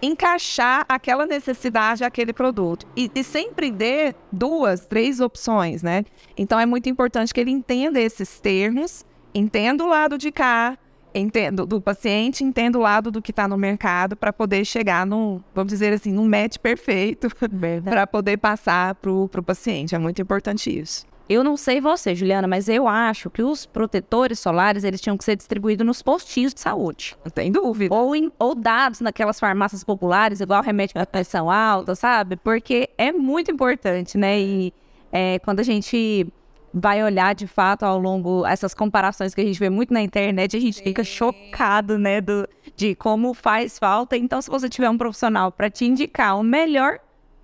encaixar 0.00 0.86
aquela 0.88 1.26
necessidade 1.26 2.04
aquele 2.04 2.32
produto. 2.32 2.86
E, 2.96 3.10
e 3.12 3.24
sempre 3.24 3.72
dê 3.72 4.14
duas, 4.30 4.86
três 4.86 5.18
opções, 5.18 5.82
né? 5.82 6.04
Então, 6.36 6.60
é 6.60 6.64
muito 6.64 6.88
importante 6.88 7.34
que 7.34 7.40
ele 7.40 7.50
entenda 7.50 8.00
esses 8.00 8.38
termos, 8.38 9.04
entenda 9.34 9.82
o 9.82 9.88
lado 9.88 10.16
de 10.16 10.30
cá, 10.30 10.78
entendo 11.12 11.66
do 11.66 11.80
paciente, 11.80 12.44
entendo 12.44 12.76
o 12.76 12.82
lado 12.82 13.10
do 13.10 13.20
que 13.20 13.32
está 13.32 13.48
no 13.48 13.58
mercado 13.58 14.14
para 14.14 14.32
poder 14.32 14.64
chegar 14.64 15.04
num, 15.04 15.42
vamos 15.52 15.72
dizer 15.72 15.92
assim, 15.92 16.12
num 16.12 16.28
match 16.28 16.58
perfeito 16.58 17.28
para 17.82 18.06
poder 18.06 18.36
passar 18.36 18.94
para 18.94 19.10
o 19.10 19.28
paciente. 19.44 19.96
É 19.96 19.98
muito 19.98 20.22
importante 20.22 20.70
isso. 20.70 21.04
Eu 21.28 21.44
não 21.44 21.56
sei 21.56 21.80
você, 21.80 22.14
Juliana, 22.14 22.48
mas 22.48 22.68
eu 22.68 22.88
acho 22.88 23.28
que 23.28 23.42
os 23.42 23.66
protetores 23.66 24.38
solares 24.38 24.82
eles 24.82 25.00
tinham 25.00 25.16
que 25.16 25.24
ser 25.24 25.36
distribuídos 25.36 25.86
nos 25.86 26.00
postinhos 26.00 26.54
de 26.54 26.60
saúde. 26.60 27.16
Não 27.22 27.30
tem 27.30 27.52
dúvida. 27.52 27.94
Ou, 27.94 28.16
em, 28.16 28.32
ou 28.38 28.54
dados 28.54 29.00
naquelas 29.00 29.38
farmácias 29.38 29.84
populares, 29.84 30.40
igual 30.40 30.62
remédio 30.62 30.94
para 30.94 31.04
pressão 31.04 31.50
alta, 31.50 31.94
sabe? 31.94 32.36
Porque 32.36 32.88
é 32.96 33.12
muito 33.12 33.50
importante, 33.50 34.16
né? 34.16 34.40
E 34.40 34.72
é, 35.12 35.38
quando 35.40 35.60
a 35.60 35.62
gente 35.62 36.26
vai 36.72 37.02
olhar 37.02 37.34
de 37.34 37.46
fato 37.46 37.82
ao 37.82 37.98
longo 37.98 38.46
essas 38.46 38.74
comparações 38.74 39.34
que 39.34 39.40
a 39.40 39.44
gente 39.44 39.58
vê 39.58 39.70
muito 39.70 39.92
na 39.92 40.02
internet, 40.02 40.56
a 40.56 40.60
gente 40.60 40.82
fica 40.82 41.02
chocado, 41.02 41.98
né, 41.98 42.20
do, 42.20 42.48
de 42.76 42.94
como 42.94 43.34
faz 43.34 43.78
falta. 43.78 44.16
Então, 44.16 44.40
se 44.40 44.50
você 44.50 44.68
tiver 44.68 44.88
um 44.88 44.98
profissional 44.98 45.50
para 45.50 45.70
te 45.70 45.84
indicar 45.84 46.38
o 46.38 46.42
melhor, 46.42 46.98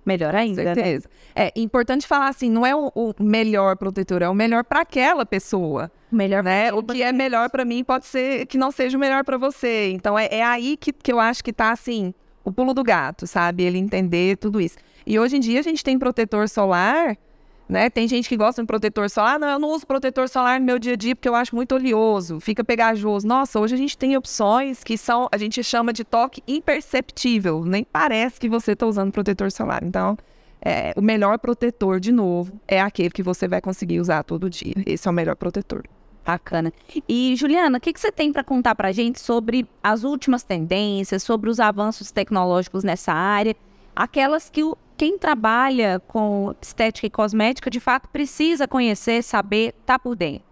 melhor 0.05 0.35
ainda. 0.35 0.63
Né? 0.63 0.75
certeza. 0.75 1.09
Né? 1.35 1.47
É 1.47 1.59
importante 1.59 2.07
falar 2.07 2.29
assim, 2.29 2.49
não 2.49 2.65
é 2.65 2.75
o, 2.75 2.91
o 2.93 3.13
melhor 3.19 3.75
protetor, 3.75 4.21
é 4.21 4.29
o 4.29 4.33
melhor 4.33 4.63
para 4.63 4.81
aquela 4.81 5.25
pessoa. 5.25 5.91
Melhor 6.11 6.43
né? 6.43 6.71
O 6.71 6.83
que 6.83 7.01
é 7.01 7.11
melhor 7.11 7.49
para 7.49 7.65
mim 7.65 7.83
pode 7.83 8.05
ser 8.05 8.45
que 8.45 8.57
não 8.57 8.71
seja 8.71 8.97
o 8.97 8.99
melhor 8.99 9.23
para 9.23 9.37
você. 9.37 9.91
Então 9.91 10.17
é, 10.17 10.27
é 10.31 10.43
aí 10.43 10.77
que, 10.77 10.93
que 10.93 11.11
eu 11.11 11.19
acho 11.19 11.43
que 11.43 11.51
tá 11.51 11.71
assim, 11.71 12.13
o 12.43 12.51
pulo 12.51 12.73
do 12.73 12.83
gato, 12.83 13.25
sabe? 13.25 13.63
Ele 13.63 13.77
entender 13.77 14.37
tudo 14.37 14.61
isso. 14.61 14.77
E 15.05 15.19
hoje 15.19 15.37
em 15.37 15.39
dia 15.39 15.59
a 15.59 15.63
gente 15.63 15.83
tem 15.83 15.97
protetor 15.97 16.47
solar 16.47 17.17
né? 17.67 17.89
Tem 17.89 18.07
gente 18.07 18.29
que 18.29 18.37
gosta 18.37 18.61
de 18.61 18.67
protetor 18.67 19.09
solar. 19.09 19.35
Ah, 19.35 19.39
não, 19.39 19.47
eu 19.49 19.59
não 19.59 19.69
uso 19.69 19.85
protetor 19.85 20.29
solar 20.29 20.59
no 20.59 20.65
meu 20.65 20.77
dia 20.77 20.93
a 20.93 20.95
dia 20.95 21.15
porque 21.15 21.27
eu 21.27 21.35
acho 21.35 21.55
muito 21.55 21.73
oleoso, 21.75 22.39
fica 22.39 22.63
pegajoso. 22.63 23.27
Nossa, 23.27 23.59
hoje 23.59 23.73
a 23.73 23.77
gente 23.77 23.97
tem 23.97 24.15
opções 24.15 24.83
que 24.83 24.97
são, 24.97 25.27
a 25.31 25.37
gente 25.37 25.63
chama 25.63 25.91
de 25.91 26.03
toque 26.03 26.43
imperceptível. 26.47 27.65
Nem 27.65 27.83
parece 27.83 28.39
que 28.39 28.47
você 28.47 28.73
está 28.73 28.85
usando 28.85 29.11
protetor 29.11 29.51
solar. 29.51 29.83
Então, 29.83 30.17
é, 30.61 30.93
o 30.95 31.01
melhor 31.01 31.37
protetor, 31.39 31.99
de 31.99 32.11
novo, 32.11 32.59
é 32.67 32.79
aquele 32.81 33.09
que 33.09 33.23
você 33.23 33.47
vai 33.47 33.61
conseguir 33.61 33.99
usar 33.99 34.23
todo 34.23 34.49
dia. 34.49 34.73
Esse 34.85 35.07
é 35.07 35.11
o 35.11 35.13
melhor 35.13 35.35
protetor. 35.35 35.83
Bacana. 36.25 36.73
E, 37.07 37.35
Juliana, 37.35 37.77
o 37.77 37.81
que, 37.81 37.93
que 37.93 37.99
você 37.99 38.11
tem 38.11 38.33
para 38.33 38.43
contar 38.43 38.73
para 38.73 38.87
a 38.87 38.91
gente 38.91 39.19
sobre 39.19 39.67
as 39.83 40.03
últimas 40.03 40.41
tendências, 40.41 41.21
sobre 41.21 41.51
os 41.51 41.59
avanços 41.59 42.11
tecnológicos 42.11 42.83
nessa 42.83 43.13
área? 43.13 43.55
Aquelas 43.95 44.49
que 44.49 44.63
o, 44.63 44.75
quem 44.97 45.17
trabalha 45.17 46.01
com 46.07 46.53
estética 46.61 47.07
e 47.07 47.09
cosmética, 47.09 47.69
de 47.69 47.79
fato, 47.79 48.09
precisa 48.09 48.67
conhecer, 48.67 49.23
saber, 49.23 49.73
tá 49.85 49.99
por 49.99 50.15
dentro. 50.15 50.43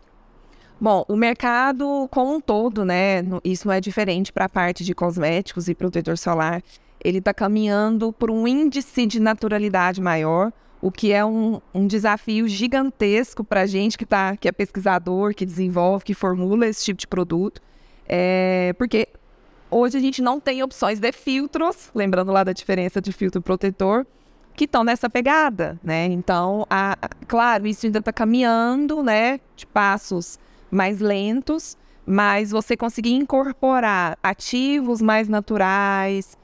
Bom, 0.80 1.06
o 1.08 1.16
mercado 1.16 2.08
como 2.12 2.36
um 2.36 2.42
todo, 2.42 2.84
né? 2.84 3.24
Isso 3.44 3.68
não 3.68 3.74
é 3.74 3.80
diferente 3.80 4.34
para 4.34 4.46
a 4.46 4.50
parte 4.50 4.84
de 4.84 4.94
cosméticos 4.94 5.70
e 5.70 5.76
protetor 5.76 6.18
solar. 6.18 6.62
Ele 7.02 7.20
está 7.20 7.34
caminhando 7.34 8.12
por 8.12 8.30
um 8.30 8.46
índice 8.48 9.06
de 9.06 9.20
naturalidade 9.20 10.02
maior, 10.02 10.52
o 10.82 10.92
que 10.92 11.14
é 11.14 11.24
um, 11.24 11.62
um 11.74 11.88
desafio 11.88 12.48
gigantesco 12.50 13.46
para 13.46 13.62
a 13.62 13.66
gente 13.66 13.98
que, 13.98 14.06
tá, 14.06 14.36
que 14.36 14.48
é 14.48 14.52
pesquisador, 14.52 15.34
que 15.34 15.46
desenvolve, 15.46 16.04
que 16.04 16.14
formula 16.14 16.68
esse 16.68 16.84
tipo 16.84 17.00
de 17.00 17.08
produto. 17.08 17.62
É, 18.06 18.74
porque 18.78 19.08
hoje 19.72 19.98
a 19.98 20.02
gente 20.02 20.22
não 20.22 20.38
tem 20.40 20.62
opções 20.62 21.00
de 21.00 21.12
filtros, 21.14 21.90
lembrando 21.96 22.32
lá 22.34 22.44
da 22.44 22.52
diferença 22.52 23.00
de 23.00 23.14
filtro 23.14 23.42
protetor, 23.42 24.06
que 24.56 24.66
estão 24.66 24.84
nessa 24.84 25.10
pegada, 25.10 25.80
né? 25.84 26.06
Então, 26.06 26.66
a, 26.70 26.94
a, 26.94 27.10
claro, 27.28 27.68
isso 27.68 27.86
ainda 27.86 28.00
está 28.00 28.14
caminhando, 28.14 29.04
né? 29.04 29.40
De 29.56 29.66
passos 29.66 30.40
mais 30.70 31.00
lentos, 31.00 31.78
mas 32.06 32.52
você 32.52 32.76
conseguir 32.76 33.14
incorporar 33.14 34.18
ativos 34.22 35.02
mais 35.02 35.28
naturais, 35.28 36.38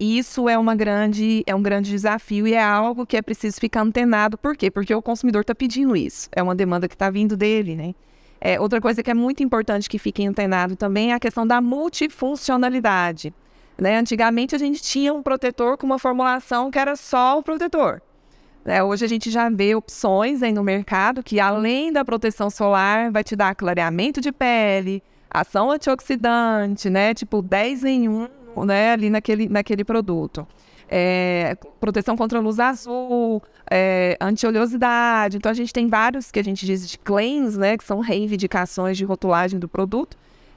isso 0.00 0.48
é 0.48 0.56
uma 0.56 0.74
grande, 0.74 1.42
é 1.46 1.54
um 1.54 1.62
grande 1.62 1.90
desafio 1.90 2.46
e 2.46 2.54
é 2.54 2.62
algo 2.62 3.04
que 3.04 3.16
é 3.16 3.22
preciso 3.22 3.60
ficar 3.60 3.82
antenado. 3.82 4.38
Por 4.38 4.56
quê? 4.56 4.70
Porque 4.70 4.94
o 4.94 5.02
consumidor 5.02 5.42
está 5.42 5.54
pedindo 5.54 5.94
isso. 5.94 6.30
É 6.32 6.42
uma 6.42 6.54
demanda 6.54 6.88
que 6.88 6.94
está 6.94 7.10
vindo 7.10 7.36
dele, 7.36 7.76
né? 7.76 7.94
É, 8.40 8.58
outra 8.60 8.80
coisa 8.80 9.02
que 9.02 9.10
é 9.10 9.14
muito 9.14 9.42
importante 9.42 9.88
que 9.88 9.98
fiquem 9.98 10.28
antenado 10.28 10.76
também 10.76 11.10
é 11.10 11.14
a 11.14 11.20
questão 11.20 11.46
da 11.46 11.60
multifuncionalidade. 11.60 13.34
Né? 13.78 13.98
Antigamente 13.98 14.54
a 14.54 14.58
gente 14.58 14.82
tinha 14.82 15.12
um 15.12 15.22
protetor 15.22 15.76
com 15.76 15.86
uma 15.86 15.98
formulação 15.98 16.70
que 16.70 16.78
era 16.78 16.96
só 16.96 17.38
o 17.38 17.42
protetor. 17.42 18.00
Né? 18.64 18.82
Hoje 18.82 19.04
a 19.04 19.08
gente 19.08 19.30
já 19.30 19.48
vê 19.48 19.74
opções 19.74 20.42
aí 20.42 20.52
no 20.52 20.64
mercado 20.64 21.22
que, 21.22 21.38
além 21.38 21.92
da 21.92 22.04
proteção 22.04 22.50
solar, 22.50 23.12
vai 23.12 23.22
te 23.22 23.36
dar 23.36 23.54
clareamento 23.54 24.20
de 24.20 24.32
pele, 24.32 25.02
ação 25.30 25.70
antioxidante, 25.70 26.90
né? 26.90 27.14
Tipo 27.14 27.42
10 27.42 27.84
em 27.84 28.08
1 28.08 28.28
né? 28.64 28.92
ali 28.92 29.10
naquele, 29.10 29.48
naquele 29.48 29.84
produto. 29.84 30.46
É, 30.88 31.56
proteção 31.80 32.16
contra 32.16 32.40
luz 32.40 32.58
azul, 32.58 33.42
é, 33.70 34.16
anti-oleosidade. 34.20 35.36
Então, 35.36 35.50
a 35.50 35.54
gente 35.54 35.72
tem 35.72 35.88
vários 35.88 36.30
que 36.30 36.40
a 36.40 36.44
gente 36.44 36.64
diz 36.64 36.88
de 36.88 36.98
claims, 36.98 37.56
né? 37.56 37.76
Que 37.76 37.84
são 37.84 38.00
reivindicações 38.00 38.96
de 38.96 39.04
rotulagem 39.04 39.60
do 39.60 39.68
produto 39.68 40.16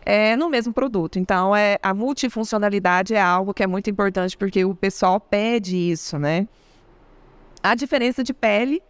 é, 0.10 0.36
no 0.36 0.50
mesmo 0.50 0.74
produto. 0.74 1.20
Então, 1.20 1.56
é, 1.56 1.78
a 1.84 1.94
multifuncionalidade 1.94 3.14
é 3.14 3.22
algo 3.22 3.54
que 3.54 3.62
é 3.62 3.68
muito 3.68 3.92
importante 3.92 4.36
porque 4.36 4.66
o 4.66 4.74
pessoal 4.74 5.20
pede 5.20 5.78
isso, 5.78 6.18
né? 6.18 6.48
A 7.62 7.76
diferença 7.76 8.24
de 8.24 8.34
pele, 8.34 8.82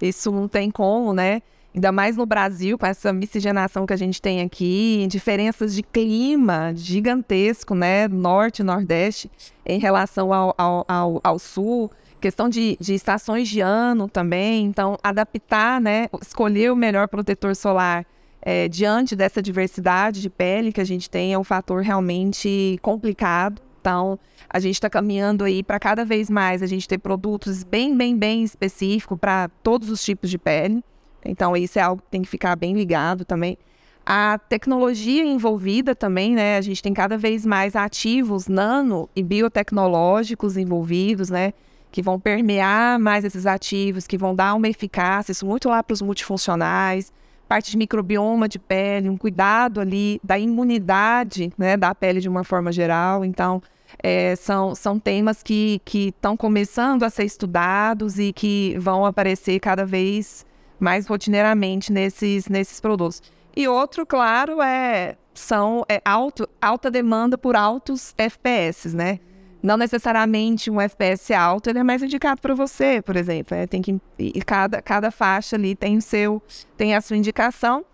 isso 0.00 0.30
não 0.30 0.46
tem 0.46 0.70
como, 0.70 1.12
né? 1.12 1.42
ainda 1.74 1.92
mais 1.92 2.16
no 2.16 2.26
Brasil, 2.26 2.78
com 2.78 2.86
essa 2.86 3.12
miscigenação 3.12 3.86
que 3.86 3.92
a 3.92 3.96
gente 3.96 4.20
tem 4.22 4.40
aqui, 4.40 5.06
diferenças 5.08 5.74
de 5.74 5.82
clima 5.82 6.72
gigantesco, 6.74 7.74
né? 7.74 8.08
Norte 8.08 8.62
Nordeste 8.62 9.30
em 9.66 9.78
relação 9.78 10.32
ao, 10.32 10.54
ao, 10.56 10.84
ao, 10.88 11.20
ao 11.24 11.38
Sul 11.38 11.90
questão 12.20 12.48
de, 12.48 12.76
de, 12.80 12.94
estações 12.94 13.48
de 13.48 13.60
ano 13.60 14.08
também, 14.08 14.64
então 14.64 14.98
adaptar, 15.04 15.80
né, 15.80 16.08
escolher 16.20 16.72
o 16.72 16.74
melhor 16.74 17.06
protetor 17.06 17.54
solar 17.54 18.04
é, 18.40 18.68
diante 18.68 19.16
dessa 19.16 19.42
diversidade 19.42 20.20
de 20.20 20.30
pele 20.30 20.72
que 20.72 20.80
a 20.80 20.84
gente 20.84 21.10
tem 21.10 21.32
é 21.32 21.38
um 21.38 21.44
fator 21.44 21.82
realmente 21.82 22.78
complicado. 22.82 23.60
Então, 23.80 24.18
a 24.48 24.58
gente 24.60 24.74
está 24.74 24.90
caminhando 24.90 25.44
aí 25.44 25.62
para 25.62 25.78
cada 25.78 26.04
vez 26.04 26.28
mais 26.28 26.62
a 26.62 26.66
gente 26.66 26.88
ter 26.88 26.98
produtos 26.98 27.62
bem, 27.62 27.96
bem, 27.96 28.16
bem 28.16 28.42
específicos 28.42 29.18
para 29.18 29.48
todos 29.62 29.88
os 29.90 30.02
tipos 30.02 30.30
de 30.30 30.38
pele. 30.38 30.82
Então, 31.24 31.56
isso 31.56 31.78
é 31.78 31.82
algo 31.82 32.02
que 32.02 32.10
tem 32.10 32.22
que 32.22 32.28
ficar 32.28 32.56
bem 32.56 32.74
ligado 32.74 33.24
também. 33.24 33.58
A 34.04 34.38
tecnologia 34.38 35.22
envolvida 35.22 35.94
também, 35.94 36.34
né? 36.34 36.56
A 36.56 36.60
gente 36.62 36.82
tem 36.82 36.94
cada 36.94 37.18
vez 37.18 37.44
mais 37.44 37.76
ativos 37.76 38.48
nano 38.48 39.08
e 39.14 39.22
biotecnológicos 39.22 40.56
envolvidos, 40.56 41.28
né? 41.28 41.52
Que 41.92 42.00
vão 42.00 42.18
permear 42.18 42.98
mais 42.98 43.24
esses 43.24 43.44
ativos, 43.44 44.06
que 44.06 44.16
vão 44.16 44.34
dar 44.34 44.54
uma 44.54 44.68
eficácia, 44.68 45.32
isso 45.32 45.44
muito 45.44 45.68
lá 45.68 45.82
para 45.82 45.92
os 45.92 46.00
multifuncionais, 46.00 47.12
parte 47.48 47.70
de 47.70 47.78
microbioma 47.78 48.48
de 48.48 48.58
pele, 48.58 49.08
um 49.08 49.16
cuidado 49.16 49.80
ali 49.80 50.20
da 50.22 50.38
imunidade, 50.38 51.52
né? 51.56 51.76
Da 51.76 51.94
pele 51.94 52.20
de 52.20 52.28
uma 52.28 52.44
forma 52.44 52.70
geral. 52.70 53.24
Então, 53.24 53.62
é, 54.02 54.36
são, 54.36 54.74
são 54.74 54.98
temas 54.98 55.42
que 55.42 55.80
estão 55.94 56.36
começando 56.36 57.02
a 57.02 57.10
ser 57.10 57.24
estudados 57.24 58.18
e 58.18 58.32
que 58.32 58.76
vão 58.78 59.06
aparecer 59.06 59.58
cada 59.60 59.84
vez 59.84 60.44
mais 60.78 61.06
rotineiramente 61.06 61.92
nesses, 61.92 62.48
nesses 62.48 62.80
produtos. 62.80 63.22
E 63.56 63.66
outro, 63.66 64.06
claro, 64.06 64.60
é 64.62 65.16
são 65.38 65.84
é 65.88 66.02
alto, 66.04 66.48
alta 66.60 66.90
demanda 66.90 67.38
por 67.38 67.56
altos 67.56 68.12
FPS, 68.18 68.94
né? 68.94 69.20
Não 69.62 69.76
necessariamente 69.76 70.70
um 70.70 70.80
FPS 70.80 71.32
alto, 71.34 71.68
ele 71.68 71.80
é 71.80 71.82
mais 71.82 72.02
indicado 72.02 72.40
para 72.40 72.54
você, 72.54 73.02
por 73.02 73.16
exemplo. 73.16 73.56
É, 73.56 73.66
tem 73.66 73.82
que, 73.82 74.00
e 74.18 74.40
cada, 74.42 74.80
cada 74.80 75.10
faixa 75.10 75.56
ali 75.56 75.74
tem 75.74 75.96
o 75.96 76.02
seu, 76.02 76.40
tem 76.76 76.94
a 76.94 77.00
sua 77.00 77.16
indicação. 77.16 77.84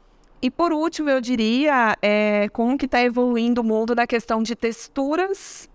E 0.43 0.51
por 0.51 0.73
último, 0.73 1.09
eu 1.09 1.23
diria 1.23 1.97
é, 2.03 2.49
como 2.53 2.77
que 2.77 2.85
está 2.85 3.03
evoluindo 3.03 3.63
o 3.63 3.65
mundo 3.65 3.95
na 3.95 4.07
questão 4.07 4.43
de 4.43 4.55
texturas 4.55 5.71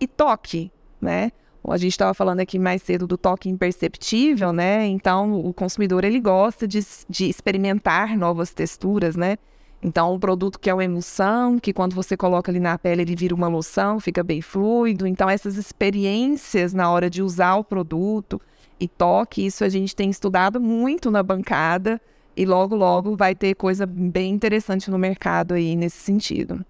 e 0.00 0.06
toque, 0.08 0.72
né? 1.00 1.30
A 1.68 1.76
gente 1.76 1.92
estava 1.92 2.14
falando 2.14 2.40
aqui 2.40 2.58
mais 2.58 2.82
cedo 2.82 3.06
do 3.06 3.18
toque 3.18 3.48
imperceptível, 3.48 4.52
né? 4.52 4.86
Então, 4.86 5.34
o 5.34 5.52
consumidor 5.52 6.04
ele 6.04 6.18
gosta 6.18 6.66
de, 6.66 6.80
de 7.08 7.28
experimentar 7.28 8.16
novas 8.16 8.52
texturas, 8.52 9.14
né? 9.14 9.36
Então, 9.82 10.14
um 10.14 10.18
produto 10.18 10.58
que 10.58 10.68
é 10.68 10.74
uma 10.74 10.84
emulsão, 10.84 11.58
que 11.58 11.72
quando 11.72 11.94
você 11.94 12.16
coloca 12.16 12.50
ali 12.52 12.60
na 12.60 12.78
pele 12.78 13.02
ele 13.02 13.16
vira 13.16 13.34
uma 13.34 13.48
loção, 13.48 13.98
fica 13.98 14.22
bem 14.22 14.42
fluido. 14.42 15.06
Então, 15.06 15.28
essas 15.28 15.56
experiências 15.56 16.74
na 16.74 16.90
hora 16.90 17.08
de 17.08 17.22
usar 17.22 17.56
o 17.56 17.64
produto 17.64 18.40
e 18.78 18.86
toque, 18.86 19.44
isso 19.44 19.64
a 19.64 19.68
gente 19.68 19.96
tem 19.96 20.10
estudado 20.10 20.60
muito 20.60 21.10
na 21.10 21.22
bancada 21.22 22.00
e 22.36 22.44
logo, 22.44 22.76
logo 22.76 23.16
vai 23.16 23.34
ter 23.34 23.54
coisa 23.54 23.86
bem 23.86 24.32
interessante 24.32 24.90
no 24.90 24.98
mercado 24.98 25.54
aí 25.54 25.74
nesse 25.74 25.98
sentido. 25.98 26.64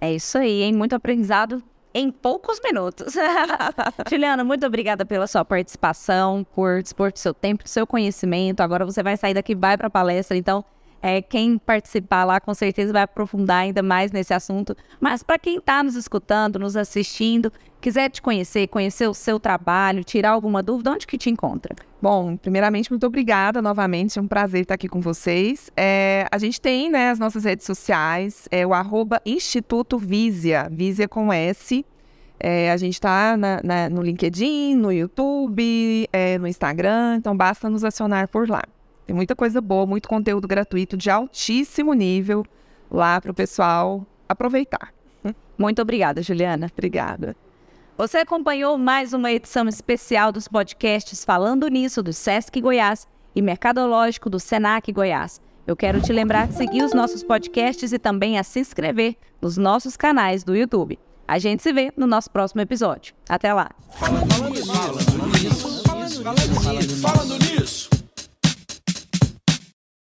É 0.00 0.12
isso 0.14 0.38
aí, 0.38 0.62
hein? 0.62 0.74
Muito 0.74 0.94
aprendizado 0.94 1.62
em 1.92 2.10
poucos 2.10 2.60
minutos. 2.62 3.14
Juliana, 4.08 4.44
muito 4.44 4.66
obrigada 4.66 5.04
pela 5.04 5.26
sua 5.26 5.44
participação, 5.44 6.46
por 6.54 6.82
dispor 6.82 7.12
do 7.12 7.18
seu 7.18 7.32
tempo, 7.32 7.64
do 7.64 7.70
seu 7.70 7.86
conhecimento. 7.86 8.60
Agora 8.60 8.84
você 8.84 9.02
vai 9.02 9.16
sair 9.16 9.34
daqui, 9.34 9.54
vai 9.54 9.76
para 9.78 9.86
a 9.86 9.90
palestra, 9.90 10.36
então 10.36 10.62
é, 11.02 11.20
quem 11.22 11.58
participar 11.58 12.24
lá 12.24 12.40
com 12.40 12.52
certeza 12.54 12.92
vai 12.92 13.02
aprofundar 13.02 13.62
ainda 13.62 13.82
mais 13.82 14.10
nesse 14.10 14.34
assunto. 14.34 14.76
Mas 15.00 15.22
para 15.22 15.38
quem 15.38 15.58
está 15.58 15.82
nos 15.82 15.94
escutando, 15.94 16.58
nos 16.58 16.76
assistindo, 16.76 17.52
quiser 17.80 18.10
te 18.10 18.20
conhecer, 18.20 18.66
conhecer 18.68 19.06
o 19.08 19.14
seu 19.14 19.38
trabalho, 19.38 20.02
tirar 20.02 20.30
alguma 20.30 20.62
dúvida, 20.62 20.90
onde 20.90 21.06
que 21.06 21.16
te 21.16 21.30
encontra? 21.30 21.74
Bom, 22.00 22.36
primeiramente, 22.36 22.90
muito 22.90 23.06
obrigada 23.06 23.62
novamente. 23.62 24.18
É 24.18 24.22
um 24.22 24.28
prazer 24.28 24.62
estar 24.62 24.74
aqui 24.74 24.88
com 24.88 25.00
vocês. 25.00 25.70
É, 25.76 26.26
a 26.30 26.38
gente 26.38 26.60
tem 26.60 26.90
né, 26.90 27.10
as 27.10 27.18
nossas 27.18 27.44
redes 27.44 27.64
sociais, 27.64 28.48
é 28.50 28.66
o 28.66 28.74
arroba 28.74 29.20
Instituto 29.24 29.98
Visia, 29.98 30.68
Visia 30.70 31.08
com 31.08 31.32
S. 31.32 31.84
É, 32.38 32.70
a 32.70 32.76
gente 32.76 32.94
está 32.94 33.34
no 33.90 34.02
LinkedIn, 34.02 34.74
no 34.74 34.92
YouTube, 34.92 36.06
é, 36.12 36.36
no 36.38 36.46
Instagram, 36.46 37.16
então 37.16 37.34
basta 37.34 37.70
nos 37.70 37.82
acionar 37.82 38.28
por 38.28 38.48
lá. 38.48 38.62
Tem 39.06 39.14
muita 39.14 39.36
coisa 39.36 39.60
boa, 39.60 39.86
muito 39.86 40.08
conteúdo 40.08 40.48
gratuito 40.48 40.96
de 40.96 41.08
altíssimo 41.08 41.94
nível 41.94 42.44
lá 42.90 43.20
para 43.20 43.30
o 43.30 43.34
pessoal 43.34 44.04
aproveitar. 44.28 44.92
Muito 45.56 45.80
obrigada, 45.80 46.22
Juliana. 46.22 46.68
Obrigada. 46.72 47.36
Você 47.96 48.18
acompanhou 48.18 48.76
mais 48.76 49.12
uma 49.14 49.32
edição 49.32 49.66
especial 49.68 50.30
dos 50.30 50.48
podcasts 50.48 51.24
Falando 51.24 51.68
Nisso 51.68 52.02
do 52.02 52.12
Sesc 52.12 52.60
Goiás 52.60 53.06
e 53.34 53.40
Mercadológico 53.40 54.28
do 54.28 54.38
Senac 54.38 54.92
Goiás. 54.92 55.40
Eu 55.66 55.74
quero 55.74 56.00
te 56.00 56.12
lembrar 56.12 56.48
de 56.48 56.54
seguir 56.54 56.82
os 56.82 56.92
nossos 56.92 57.22
podcasts 57.22 57.92
e 57.92 57.98
também 57.98 58.38
a 58.38 58.42
se 58.42 58.60
inscrever 58.60 59.16
nos 59.40 59.56
nossos 59.56 59.96
canais 59.96 60.44
do 60.44 60.54
YouTube. 60.54 60.98
A 61.26 61.38
gente 61.38 61.62
se 61.62 61.72
vê 61.72 61.92
no 61.96 62.06
nosso 62.06 62.30
próximo 62.30 62.60
episódio. 62.60 63.14
Até 63.28 63.52
lá. 63.52 63.70
Falando 63.98 64.50
nisso, 64.50 64.72
falando 64.72 65.42
nisso, 65.42 66.22
falando 66.22 66.78
nisso, 66.78 67.00
falando 67.00 67.38
nisso. 67.38 67.55